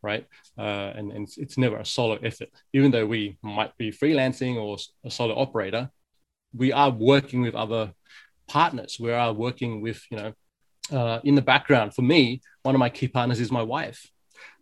[0.02, 0.26] right?
[0.58, 4.56] Uh, and, and it's, it's never a solo effort, even though we might be freelancing
[4.56, 5.90] or a solo operator.
[6.54, 7.92] We are working with other
[8.48, 8.96] partners.
[8.98, 10.32] We are working with you know
[10.92, 14.10] uh, in the background for me one of my key partners is my wife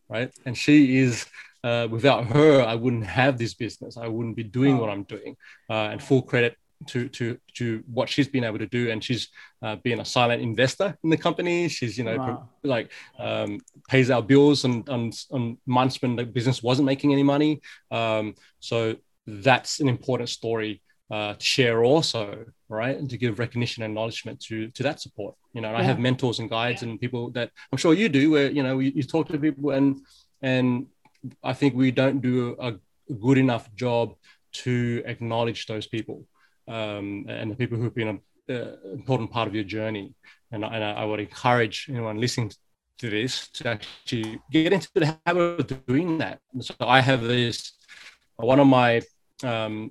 [0.09, 0.33] right?
[0.45, 1.27] And she is
[1.65, 3.97] uh, without her i wouldn't have this business.
[3.97, 5.37] I wouldn't be doing what i'm doing.
[5.69, 8.91] Uh, and full credit to to to what she's been able to do.
[8.91, 9.29] And she's
[9.63, 11.69] uh, been a silent investor in the company.
[11.69, 12.49] She's you know wow.
[12.63, 17.23] like um, pays our bills on, on on months when the business wasn't making any
[17.23, 17.61] money.
[17.91, 22.97] Um, so that's an important story uh, to share also, right?
[22.97, 25.35] And to give recognition and acknowledgement to to that support.
[25.53, 25.79] You know, yeah.
[25.79, 28.79] I have mentors and guides and people that I'm sure you do, where you know
[28.79, 30.01] you, you talk to people and
[30.43, 30.87] and
[31.43, 32.75] I think we don't do a
[33.15, 34.15] good enough job
[34.53, 36.25] to acknowledge those people
[36.69, 40.15] um, and the people who've been an important part of your journey.
[40.53, 42.53] And, and I, I would encourage anyone listening
[42.99, 46.41] to this to actually get into the habit of doing that.
[46.61, 47.73] So I have this
[48.37, 49.03] one of my
[49.43, 49.91] um,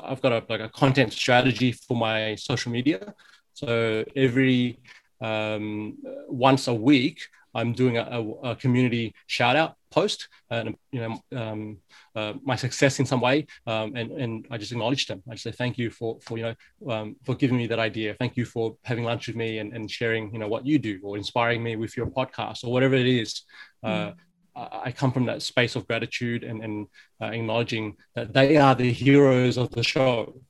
[0.00, 3.14] I've got a like a content strategy for my social media.
[3.52, 4.80] So every
[5.20, 7.20] um, once a week,
[7.54, 11.78] I'm doing a, a, community shout out post and you know um,
[12.16, 15.22] uh, my success in some way um, and and I just acknowledge them.
[15.28, 18.14] I just say thank you for for you know um, for giving me that idea.
[18.14, 20.98] Thank you for having lunch with me and, and sharing you know what you do
[21.04, 23.42] or inspiring me with your podcast or whatever it is.
[23.82, 24.14] Uh, mm.
[24.56, 26.86] I come from that space of gratitude and, and
[27.20, 30.40] uh, acknowledging that they are the heroes of the show,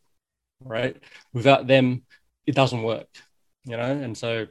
[0.60, 0.96] right?
[1.32, 2.02] Without them,
[2.46, 3.08] it doesn't work,
[3.64, 3.82] you know.
[3.82, 4.46] And so,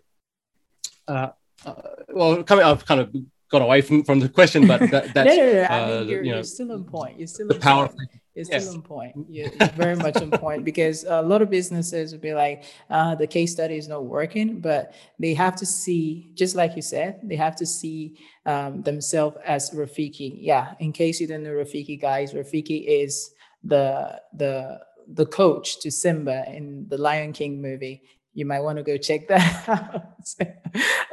[1.07, 1.29] uh,
[1.65, 1.73] uh,
[2.09, 3.15] well, coming, I've kind of
[3.51, 5.63] gone away from, from the question, but that, that's no, no, no.
[5.63, 7.19] I mean, uh, you're, you know, you're still on point.
[7.19, 7.87] You're still the power.
[7.87, 8.09] Point.
[8.35, 8.63] It's yes.
[8.63, 9.27] still on point.
[9.29, 13.27] You're very much on point because a lot of businesses would be like, uh, the
[13.27, 17.35] case study is not working, but they have to see, just like you said, they
[17.35, 20.37] have to see um, themselves as Rafiki.
[20.39, 23.31] Yeah, in case you don't know Rafiki, guys, Rafiki is
[23.63, 28.01] the the the coach to Simba in the Lion King movie.
[28.33, 30.05] You might want to go check that out.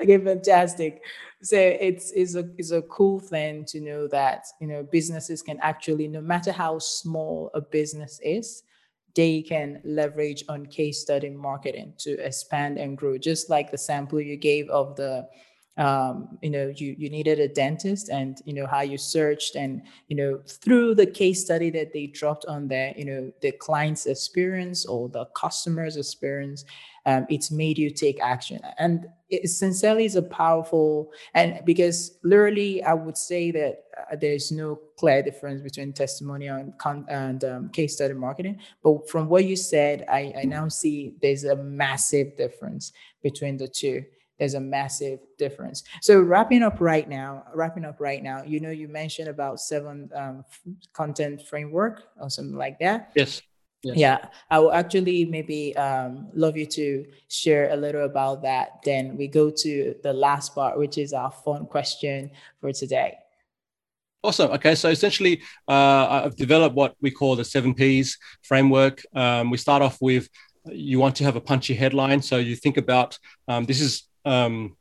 [0.00, 1.02] okay, fantastic
[1.42, 5.58] so it's it's a it's a cool thing to know that you know businesses can
[5.60, 8.62] actually no matter how small a business is
[9.14, 13.18] they can leverage on case study marketing to expand and grow.
[13.18, 15.28] Just like the sample you gave of the
[15.80, 19.82] um, you know you you needed a dentist and you know how you searched and
[20.08, 24.06] you know through the case study that they dropped on there you know the client's
[24.06, 26.64] experience or the customer's experience
[27.06, 28.60] um, it's made you take action.
[28.78, 34.50] And it sincerely is a powerful and because literally i would say that uh, there's
[34.50, 38.58] no clear difference between testimonial and, con- and um, case study marketing.
[38.82, 43.68] But from what you said I, I now see there's a massive difference between the
[43.68, 44.04] two
[44.40, 48.70] there's a massive difference so wrapping up right now wrapping up right now you know
[48.70, 50.44] you mentioned about seven um,
[50.92, 53.40] content framework or something like that yes
[53.82, 53.96] Yes.
[53.96, 58.80] Yeah, I will actually maybe um, love you to share a little about that.
[58.84, 63.16] Then we go to the last part, which is our fun question for today.
[64.22, 64.50] Awesome.
[64.50, 69.02] Okay, so essentially, uh, I've developed what we call the seven Ps framework.
[69.14, 70.28] Um, we start off with
[70.66, 72.20] you want to have a punchy headline.
[72.20, 74.76] So you think about um, this is um,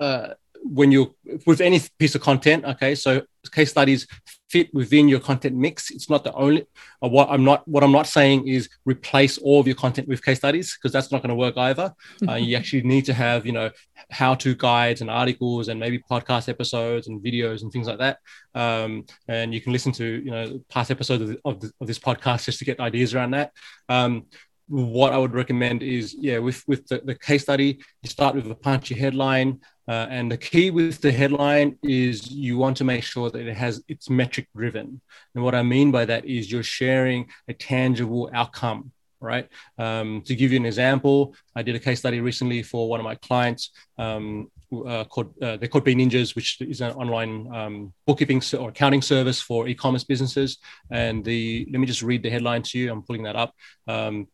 [0.00, 0.28] uh,
[0.62, 1.14] when you
[1.46, 4.06] with any piece of content okay so case studies
[4.48, 5.90] fit within your content mix.
[5.90, 6.66] It's not the only
[7.02, 10.24] uh, what i'm not what i'm not saying is replace all of your content with
[10.24, 11.94] case studies because that's not going to work either.
[12.28, 13.70] Uh, you actually need to have you know
[14.10, 18.18] how to guides and articles and maybe podcast episodes and videos and things like that.
[18.54, 21.98] Um, and you can listen to you know past episodes of, of, the, of, this
[21.98, 23.52] podcast just to get ideas around that.
[23.88, 24.26] Um,
[24.68, 28.50] what I would recommend is, yeah, with with the, the case study, you start with
[28.50, 33.04] a punchy headline, uh, and the key with the headline is you want to make
[33.04, 35.00] sure that it has it's metric driven.
[35.34, 39.48] And what I mean by that is you're sharing a tangible outcome, right?
[39.78, 43.04] Um, to give you an example, I did a case study recently for one of
[43.04, 43.70] my clients.
[43.98, 48.70] Um, uh, called uh, they're called Bean Ninjas, which is an online um, bookkeeping or
[48.70, 50.58] accounting service for e-commerce businesses.
[50.90, 52.90] And the let me just read the headline to you.
[52.90, 53.54] I'm pulling that up.
[53.86, 54.26] Um,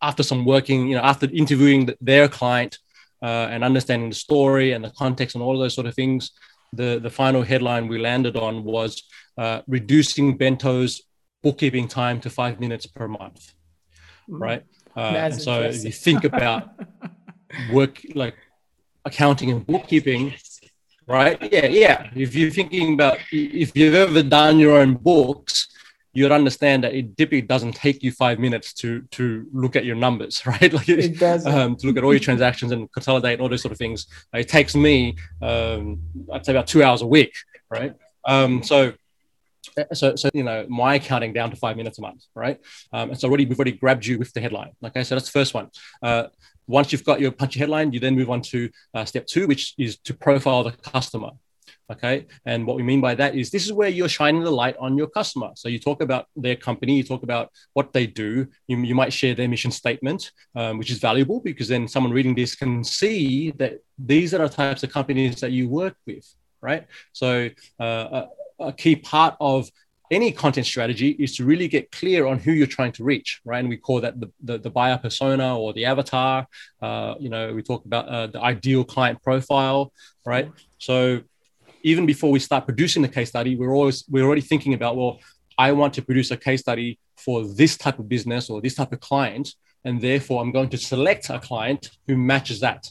[0.00, 2.78] after some working, you know, after interviewing their client
[3.22, 6.32] uh, and understanding the story and the context and all of those sort of things,
[6.72, 9.02] the the final headline we landed on was
[9.38, 11.02] uh, reducing Bento's
[11.42, 13.52] bookkeeping time to five minutes per month.
[14.28, 14.40] Mm.
[14.40, 14.62] Right.
[14.96, 16.70] Uh, and so if you think about
[17.72, 18.36] work like
[19.04, 20.34] accounting and bookkeeping,
[21.06, 21.38] right?
[21.52, 22.10] Yeah, yeah.
[22.14, 25.68] If you're thinking about if you've ever done your own books,
[26.12, 29.96] you'd understand that it typically doesn't take you five minutes to to look at your
[29.96, 30.72] numbers, right?
[30.72, 33.48] Like it, it does um, to look at all your transactions and consolidate and all
[33.48, 34.06] those sort of things.
[34.32, 36.00] It takes me, um,
[36.32, 37.34] I'd say, about two hours a week,
[37.70, 37.94] right?
[38.24, 38.92] Um, so
[39.92, 42.58] so, so you know my accounting down to five minutes a month right
[42.92, 45.38] um, and so already we've already grabbed you with the headline okay so that's the
[45.38, 45.70] first one
[46.02, 46.24] uh,
[46.66, 49.74] once you've got your punchy headline you then move on to uh, step two which
[49.78, 51.30] is to profile the customer
[51.90, 54.76] okay and what we mean by that is this is where you're shining the light
[54.78, 58.46] on your customer so you talk about their company you talk about what they do
[58.68, 62.34] you, you might share their mission statement um, which is valuable because then someone reading
[62.34, 66.26] this can see that these are the types of companies that you work with
[66.60, 67.48] right so
[67.80, 68.26] uh,
[68.60, 69.70] a key part of
[70.12, 73.60] any content strategy is to really get clear on who you're trying to reach, right?
[73.60, 76.46] And we call that the, the, the buyer persona or the avatar.
[76.82, 79.90] Uh, you know, we talk about uh, the ideal client profile,
[80.26, 80.52] right?
[80.76, 81.22] So
[81.82, 85.20] even before we start producing the case study, we're always we're already thinking about, well,
[85.58, 88.92] I want to produce a case study for this type of business or this type
[88.92, 92.90] of client, and therefore I'm going to select a client who matches that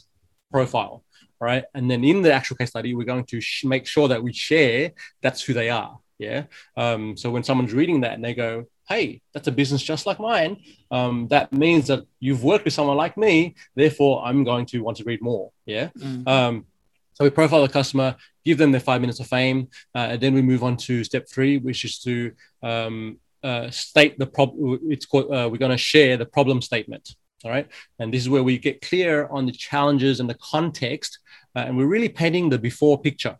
[0.50, 1.04] profile
[1.42, 1.64] right?
[1.74, 4.32] And then in the actual case study, we're going to sh- make sure that we
[4.32, 5.98] share that's who they are.
[6.16, 6.44] Yeah.
[6.76, 10.20] Um, so when someone's reading that and they go, hey, that's a business just like
[10.20, 13.56] mine, um, that means that you've worked with someone like me.
[13.74, 15.50] Therefore, I'm going to want to read more.
[15.66, 15.88] Yeah.
[15.98, 16.28] Mm-hmm.
[16.28, 16.66] Um,
[17.14, 20.34] so we profile the customer, give them their five minutes of fame, uh, and then
[20.34, 24.80] we move on to step three, which is to um, uh, state the problem.
[24.90, 27.14] It's called, uh, we're going to share the problem statement.
[27.44, 27.68] All right.
[27.98, 31.18] And this is where we get clear on the challenges and the context.
[31.56, 33.36] Uh, and we're really painting the before picture.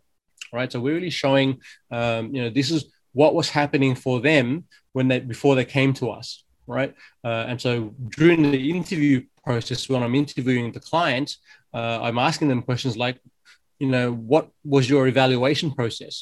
[0.51, 0.69] Right.
[0.71, 5.07] So we're really showing, um, you know, this is what was happening for them when
[5.07, 6.43] they before they came to us.
[6.67, 6.93] Right.
[7.23, 11.37] Uh, and so during the interview process, when I'm interviewing the client,
[11.73, 13.19] uh, I'm asking them questions like,
[13.83, 16.15] you know, what was your evaluation process?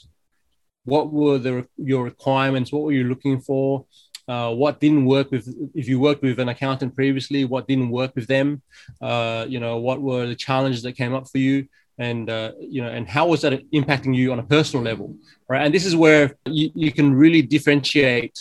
[0.84, 2.71] What were the, your requirements?
[2.71, 3.86] What were you looking for?
[4.28, 8.15] uh, what didn't work with if you worked with an accountant previously what didn't work
[8.15, 8.62] with them
[9.02, 12.82] uh, you know what were the challenges that came up for you and uh, you
[12.82, 15.15] know and how was that impacting you on a personal level
[15.50, 18.38] right and this is where you, you can really differentiate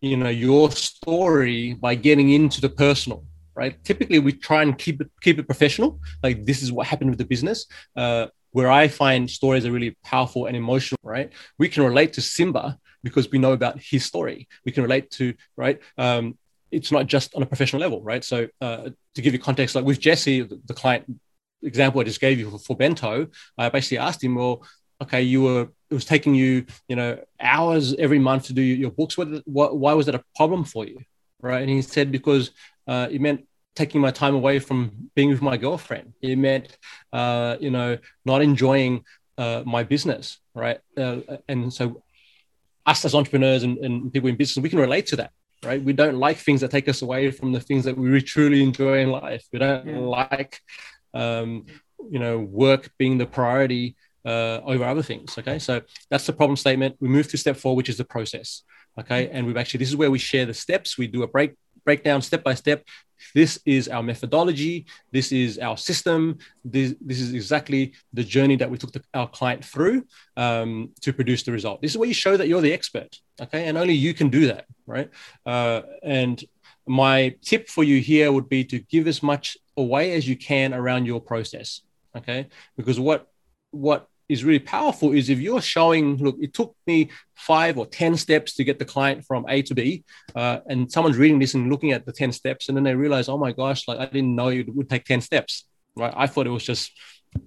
[0.00, 5.00] you know your story by getting into the personal right typically we try and keep
[5.00, 8.88] it keep it professional like this is what happened with the business uh, where i
[8.88, 13.38] find stories are really powerful and emotional right we can relate to simba because we
[13.38, 14.48] know about his story.
[14.64, 15.80] We can relate to, right?
[15.96, 16.36] Um,
[16.70, 18.22] it's not just on a professional level, right?
[18.22, 21.20] So uh, to give you context, like with Jesse, the, the client
[21.62, 24.64] example I just gave you for, for, Bento, I basically asked him, well,
[25.02, 28.90] okay, you were, it was taking you, you know, hours every month to do your
[28.90, 29.18] books.
[29.18, 31.00] What, what why was that a problem for you?
[31.42, 31.62] Right.
[31.62, 32.50] And he said, because
[32.90, 34.78] uh, it meant taking my time away from
[35.14, 36.12] being with my girlfriend.
[36.20, 36.76] It meant,
[37.12, 39.04] uh, you know, not enjoying
[39.38, 40.80] uh, my business, right?
[40.96, 42.02] Uh, and so
[42.84, 45.30] us as entrepreneurs and, and people in business, we can relate to that,
[45.64, 45.80] right?
[45.80, 48.98] We don't like things that take us away from the things that we truly enjoy
[49.04, 49.44] in life.
[49.52, 49.98] We don't yeah.
[49.98, 50.60] like,
[51.14, 51.66] um,
[52.10, 55.38] you know, work being the priority uh, over other things.
[55.38, 56.96] Okay, so that's the problem statement.
[57.00, 58.62] We move to step four, which is the process.
[58.98, 60.98] Okay, and we've actually this is where we share the steps.
[60.98, 61.54] We do a break
[61.90, 62.78] breakdown step by step.
[63.34, 64.76] This is our methodology.
[65.16, 66.18] This is our system.
[66.74, 67.82] This, this is exactly
[68.18, 69.98] the journey that we took the, our client through
[70.36, 70.70] um,
[71.04, 71.76] to produce the result.
[71.82, 73.10] This is where you show that you're the expert,
[73.44, 73.62] okay?
[73.66, 75.08] And only you can do that, right?
[75.44, 75.80] Uh,
[76.20, 76.36] and
[76.86, 80.72] my tip for you here would be to give as much away as you can
[80.80, 81.68] around your process,
[82.18, 82.40] okay?
[82.76, 83.20] Because what
[83.72, 84.00] what
[84.30, 88.54] is really powerful is if you're showing, look, it took me five or 10 steps
[88.54, 91.92] to get the client from A to B, uh, and someone's reading this and looking
[91.92, 94.48] at the 10 steps, and then they realize, oh my gosh, like I didn't know
[94.48, 95.64] it would take 10 steps,
[95.96, 96.14] right?
[96.16, 96.92] I thought it was just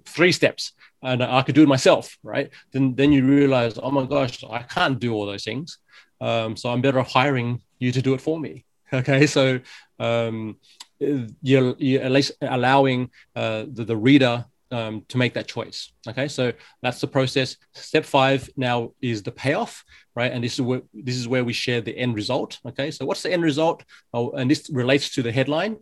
[0.06, 2.50] three steps and I could do it myself, right?
[2.72, 5.78] Then, then you realize, oh my gosh, I can't do all those things.
[6.20, 8.64] Um, so I'm better off hiring you to do it for me.
[8.92, 9.26] Okay.
[9.26, 9.58] So
[9.98, 10.56] um,
[11.00, 14.44] you're, you're at least allowing uh, the, the reader
[14.74, 15.92] um, to make that choice.
[16.08, 16.52] Okay, so
[16.82, 17.56] that's the process.
[17.74, 19.84] Step five now is the payoff,
[20.16, 20.32] right?
[20.32, 22.58] And this is where this is where we share the end result.
[22.66, 23.84] Okay, so what's the end result?
[24.12, 25.76] Oh, and this relates to the headline.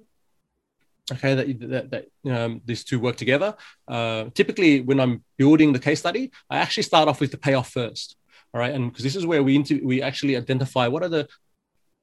[1.10, 2.04] okay that, that, that
[2.36, 3.50] um, these two work together
[3.96, 7.70] uh, typically when i'm building the case study i actually start off with the payoff
[7.80, 8.08] first
[8.52, 11.24] all right and because this is where we into, we actually identify what are the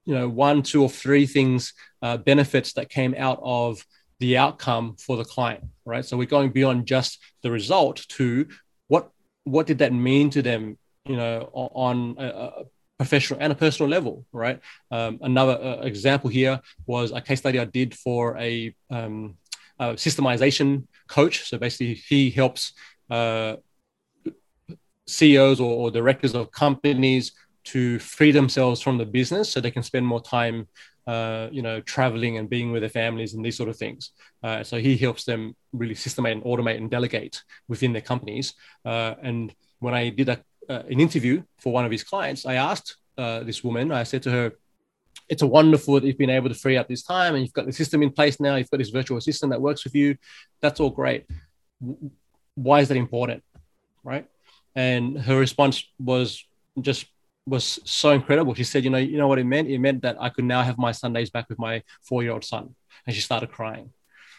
[0.09, 1.73] you know one two or three things
[2.05, 3.85] uh, benefits that came out of
[4.19, 6.05] the outcome for the client right?
[6.05, 8.47] So we're going beyond just the result to
[8.87, 9.09] what
[9.43, 12.63] what did that mean to them you know on a, a
[12.97, 14.59] professional and a personal level right?
[14.91, 19.37] Um, another uh, example here was a case study i did for a, um,
[19.79, 21.49] a systemization coach.
[21.49, 22.73] So basically he helps
[23.09, 23.55] uh,
[25.07, 27.31] ceos or, or directors of companies
[27.65, 30.67] to free themselves from the business so they can spend more time
[31.09, 34.11] uh, you know, traveling and being with their families and these sort of things.
[34.43, 38.53] Uh, so he helps them really systemate and automate and delegate within their companies.
[38.85, 40.37] Uh, and when I did a,
[40.69, 44.21] uh, an interview for one of his clients, I asked uh, this woman, I said
[44.23, 44.51] to her,
[45.27, 47.65] it's a wonderful that you've been able to free up this time and you've got
[47.65, 48.55] the system in place now.
[48.55, 50.15] You've got this virtual assistant that works with you.
[50.61, 51.25] That's all great.
[52.53, 53.43] Why is that important?
[54.03, 54.27] Right.
[54.75, 56.45] And her response was
[56.79, 57.07] just
[57.49, 58.53] was so incredible.
[58.53, 59.69] She said, you know, you know what it meant?
[59.69, 62.75] It meant that I could now have my Sundays back with my four-year-old son.
[63.05, 63.91] And she started crying.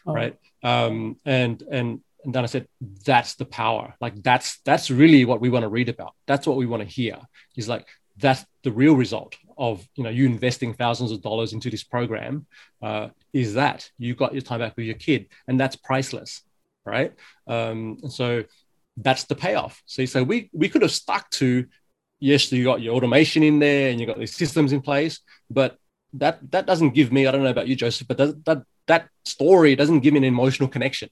[0.07, 0.15] Oh.
[0.15, 0.37] Right.
[0.63, 2.69] Um, and and and then I said,
[3.05, 3.95] that's the power.
[4.01, 6.15] Like that's that's really what we want to read about.
[6.27, 7.19] That's what we want to hear.
[7.55, 7.87] He's like,
[8.17, 12.47] that's the real result of you know you investing thousands of dollars into this program
[12.83, 16.43] uh, is that you got your time back with your kid, and that's priceless,
[16.85, 17.13] right?
[17.47, 18.45] Um, and so
[18.97, 19.83] that's the payoff.
[19.87, 21.67] See, so we we could have stuck to
[22.21, 25.77] yes, you got your automation in there and you got these systems in place, but
[26.15, 27.27] that that doesn't give me.
[27.27, 30.25] I don't know about you, Joseph, but that that that story doesn't give me an
[30.25, 31.09] emotional connection.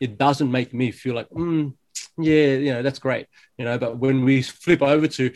[0.00, 1.72] It doesn't make me feel like, mm,
[2.18, 3.26] yeah, you know, that's great,
[3.58, 3.78] you know.
[3.78, 5.32] But when we flip over to,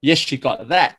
[0.00, 0.96] yes, she got that,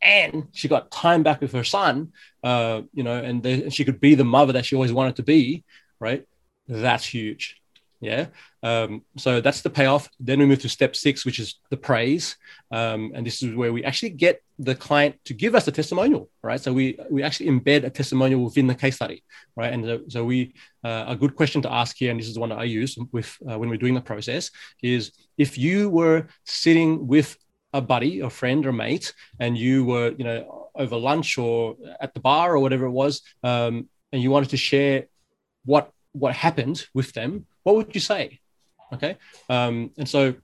[0.00, 2.12] and she got time back with her son,
[2.42, 5.22] uh, you know, and the, she could be the mother that she always wanted to
[5.22, 5.64] be,
[6.00, 6.26] right?
[6.68, 7.61] That's huge.
[8.02, 8.26] Yeah.
[8.64, 10.10] Um, so that's the payoff.
[10.18, 12.36] Then we move to step six, which is the praise.
[12.72, 16.28] Um, and this is where we actually get the client to give us a testimonial,
[16.42, 16.60] right?
[16.60, 19.22] So we we actually embed a testimonial within the case study,
[19.54, 19.72] right?
[19.72, 22.48] And so, we uh, a good question to ask here, and this is the one
[22.48, 24.50] that I use with uh, when we're doing the process,
[24.82, 27.36] is if you were sitting with
[27.72, 32.14] a buddy, a friend, or mate, and you were you know over lunch or at
[32.14, 35.06] the bar or whatever it was, um, and you wanted to share
[35.64, 38.40] what what happened with them what would you say?
[38.92, 39.16] Okay.
[39.48, 40.34] Um, and so,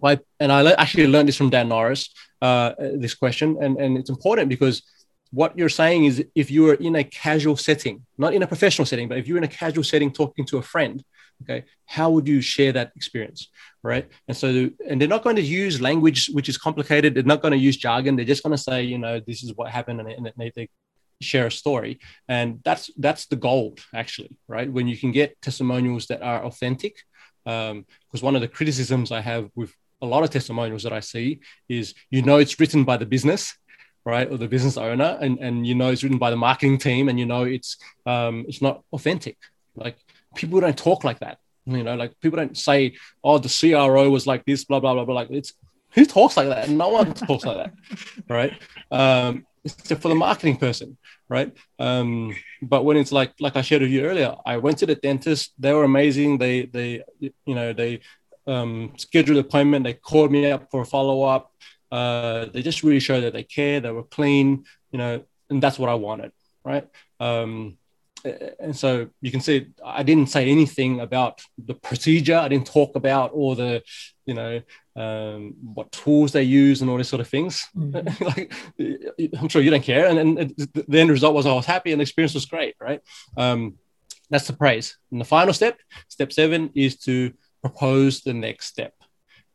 [0.00, 2.10] by, and I le- actually learned this from Dan Norris,
[2.40, 4.82] uh, this question, and, and it's important because
[5.32, 8.86] what you're saying is if you are in a casual setting, not in a professional
[8.86, 11.04] setting, but if you're in a casual setting talking to a friend,
[11.42, 13.48] okay, how would you share that experience?
[13.82, 14.08] Right.
[14.28, 17.14] And so, and they're not going to use language which is complicated.
[17.14, 18.16] They're not going to use jargon.
[18.16, 20.68] They're just going to say, you know, this is what happened, and, and they, they
[21.20, 22.00] share a story.
[22.28, 24.70] And that's that's the gold actually right?
[24.70, 26.96] When you can get testimonials that are authentic
[27.44, 31.00] because um, one of the criticisms i have with a lot of testimonials that i
[31.00, 31.40] see
[31.70, 33.56] is you know it's written by the business
[34.04, 34.30] right?
[34.30, 37.18] Or the business owner and, and you know it's written by the marketing team and
[37.18, 39.36] you know it's um, it's not authentic.
[39.74, 39.96] Like
[40.34, 41.94] people don't talk like that you know?
[41.96, 45.14] Like people don't say oh the cro was like this blah blah blah blah.
[45.14, 45.52] Like it's
[45.90, 46.68] who talks like that?
[46.68, 47.72] No one talks like that
[48.28, 48.54] right?
[48.90, 50.96] Um, except for the marketing person,
[51.30, 51.56] right?
[51.78, 54.96] Um, but when it's like like I shared with you earlier, I went to the
[54.96, 55.54] dentist.
[55.58, 56.36] They were amazing.
[56.36, 58.00] They they you know they
[58.46, 59.84] um, scheduled appointment.
[59.84, 61.52] They called me up for a follow up.
[61.90, 63.80] Uh, they just really showed that they care.
[63.80, 66.32] They were clean, you know, and that's what I wanted,
[66.64, 66.86] right?
[67.18, 67.78] Um,
[68.24, 72.36] and so you can see I didn't say anything about the procedure.
[72.36, 73.82] I didn't talk about all the,
[74.26, 74.60] you know,
[74.96, 77.66] um, what tools they use and all these sort of things.
[77.76, 78.24] Mm-hmm.
[79.24, 80.06] like, I'm sure you don't care.
[80.06, 83.00] And, and the end result was I was happy and the experience was great, right?
[83.36, 83.76] Um,
[84.28, 84.96] that's the praise.
[85.10, 88.94] And the final step, step seven, is to propose the next step.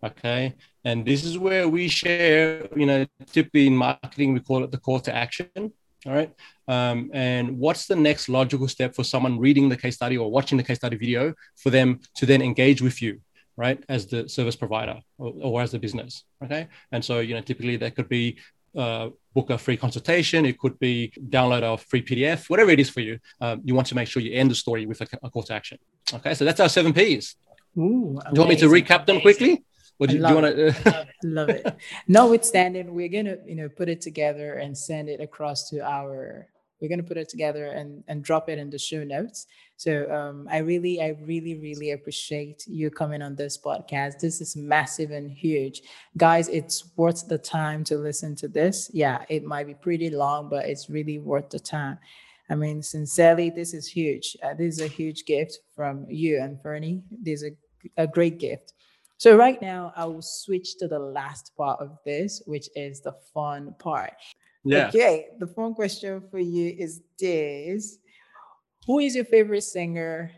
[0.03, 0.53] Okay.
[0.84, 4.78] And this is where we share, you know, typically in marketing, we call it the
[4.78, 5.49] call to action.
[6.05, 6.31] All right.
[6.67, 10.57] Um, and what's the next logical step for someone reading the case study or watching
[10.57, 13.21] the case study video for them to then engage with you?
[13.57, 16.23] right, as the service provider or, or as the business.
[16.43, 16.67] Okay.
[16.91, 18.37] And so, you know, typically that could be
[18.75, 20.45] uh, book a free consultation.
[20.45, 23.19] It could be download a free PDF, whatever it is for you.
[23.39, 25.53] Um, you want to make sure you end the story with a, a call to
[25.53, 25.77] action.
[26.13, 27.35] Okay, so that's our seven P's.
[27.77, 29.63] Ooh, do you want me to recap them quickly?
[29.99, 31.07] Or do, you want to?
[31.23, 31.65] love it.
[32.07, 36.49] Notwithstanding, we're gonna you know put it together and send it across to our
[36.81, 39.47] we're going to put it together and, and drop it in the show notes.
[39.77, 44.19] So um, I really, I really, really appreciate you coming on this podcast.
[44.19, 45.81] This is massive and huge.
[46.17, 48.91] Guys, it's worth the time to listen to this.
[48.93, 51.97] Yeah, it might be pretty long, but it's really worth the time.
[52.49, 54.37] I mean, sincerely, this is huge.
[54.43, 57.01] Uh, this is a huge gift from you and Fernie.
[57.09, 57.51] This is
[57.97, 58.73] a, a great gift.
[59.18, 63.13] So right now, I will switch to the last part of this, which is the
[63.34, 64.13] fun part.
[64.63, 64.88] Yeah.
[64.89, 65.28] Okay.
[65.39, 67.99] The fun question for you is this:
[68.88, 70.32] Who is your favorite singer?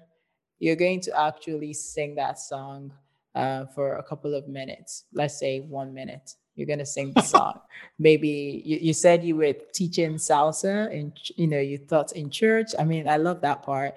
[0.59, 2.91] You're going to actually sing that song
[3.35, 5.05] uh, for a couple of minutes.
[5.13, 6.33] Let's say one minute.
[6.55, 7.59] You're gonna sing the song.
[7.99, 12.71] Maybe you, you said you were teaching salsa and you know you thought in church.
[12.77, 13.95] I mean, I love that part.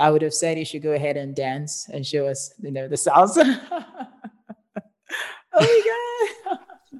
[0.00, 2.88] I would have said you should go ahead and dance and show us, you know,
[2.88, 3.60] the salsa.
[5.62, 6.58] oh my god!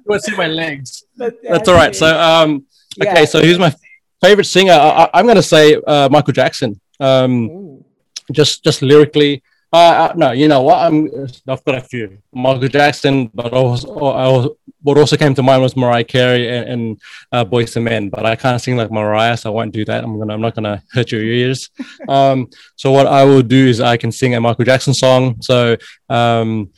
[0.09, 1.03] You see my legs.
[1.15, 1.95] That's all right.
[1.95, 2.65] So, um,
[3.01, 3.21] okay.
[3.21, 3.25] Yeah.
[3.25, 3.73] So, who's my
[4.21, 4.73] favorite singer?
[4.73, 6.79] I, am going to say uh, Michael Jackson.
[6.99, 7.83] Um,
[8.31, 9.43] just, just lyrically,
[9.73, 10.77] uh, uh, no, you know what?
[10.77, 11.09] I'm.
[11.47, 12.19] I've got a few.
[12.31, 17.01] Michael Jackson, but also, also what also came to mind was Mariah Carey and, and
[17.31, 18.09] uh, Boyz II Men.
[18.09, 20.03] But I can't sing like Mariah, so I won't do that.
[20.03, 20.35] I'm gonna.
[20.35, 21.71] I'm not gonna hurt your ears.
[22.07, 25.41] um, so what I will do is I can sing a Michael Jackson song.
[25.41, 25.75] So,
[26.07, 26.69] um,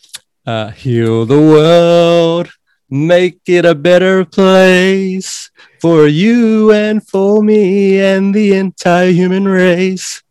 [0.46, 2.50] uh, heal the world,
[2.89, 5.50] make it a better place
[5.82, 10.22] for you and for me and the entire human race.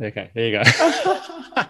[0.00, 0.62] Okay, there you go.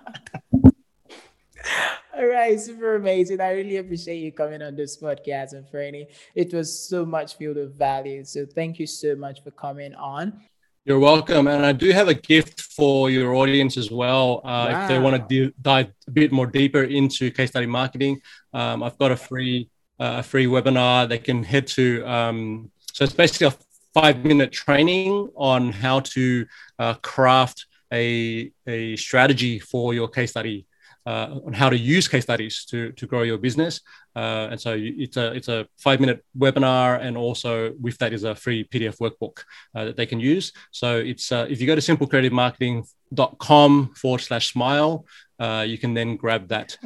[2.17, 3.41] All right, super amazing.
[3.41, 6.07] I really appreciate you coming on this podcast and Franny.
[6.35, 8.25] It was so much filled with value.
[8.25, 10.41] So thank you so much for coming on.
[10.87, 11.47] You're welcome.
[11.47, 14.43] And I do have a gift for your audience as well.
[14.45, 14.83] Uh, wow.
[14.83, 18.21] If they want to dive a bit more deeper into case study marketing,
[18.53, 21.09] um, I've got a free uh, a free webinar.
[21.09, 23.55] They can head to um, so it's basically a
[23.95, 26.47] five minute training on how to
[26.79, 30.67] uh, craft a, a strategy for your case study
[31.07, 33.81] uh, on how to use case studies to, to grow your business.
[34.17, 38.25] Uh, and so it's a it's a five minute webinar, and also with that is
[38.25, 39.45] a free PDF workbook
[39.75, 40.53] uh, that they can use.
[40.71, 45.07] So it's uh, if you go to simplecreativemarketing.com forward slash smile,
[45.39, 46.77] uh, you can then grab that.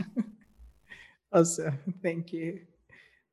[1.33, 2.61] awesome, thank you.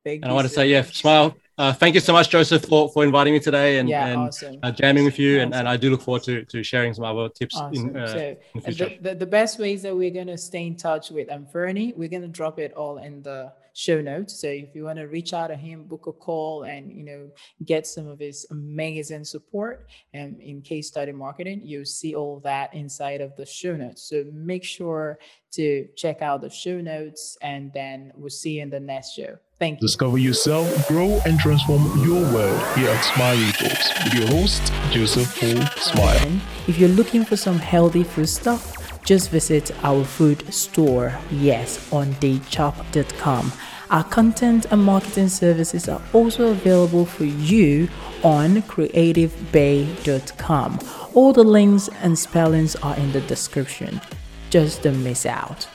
[0.06, 1.36] Thank and I want to say, yeah, smile.
[1.58, 4.60] Uh, thank you so much, Joseph, for, for inviting me today and, yeah, and awesome.
[4.62, 5.38] uh, jamming with you.
[5.38, 5.44] Awesome.
[5.46, 7.90] And, and I do look forward to, to sharing some other tips awesome.
[7.90, 8.90] in, uh, so in the future.
[8.90, 11.94] The, the, the, best ways that we're going to stay in touch with um, Fernie,
[11.98, 14.40] we're going to drop it all in the show notes.
[14.40, 17.32] So if you want to reach out to him, book a call and, you know,
[17.64, 22.74] get some of his amazing support and in case study marketing, you'll see all that
[22.76, 24.04] inside of the show notes.
[24.04, 25.18] So make sure
[25.54, 29.38] to check out the show notes and then we'll see you in the next show.
[29.58, 29.88] Thank you.
[29.88, 35.34] Discover yourself, grow and transform your world here at Smile Talks with your host, Joseph
[35.40, 36.42] Paul Smile.
[36.68, 38.76] If you're looking for some healthy food stuff,
[39.06, 43.54] just visit our food store, yes, on daychop.com.
[43.92, 47.88] Our content and marketing services are also available for you
[48.24, 50.80] on creativebay.com.
[51.14, 54.02] All the links and spellings are in the description.
[54.50, 55.68] Just don't miss out.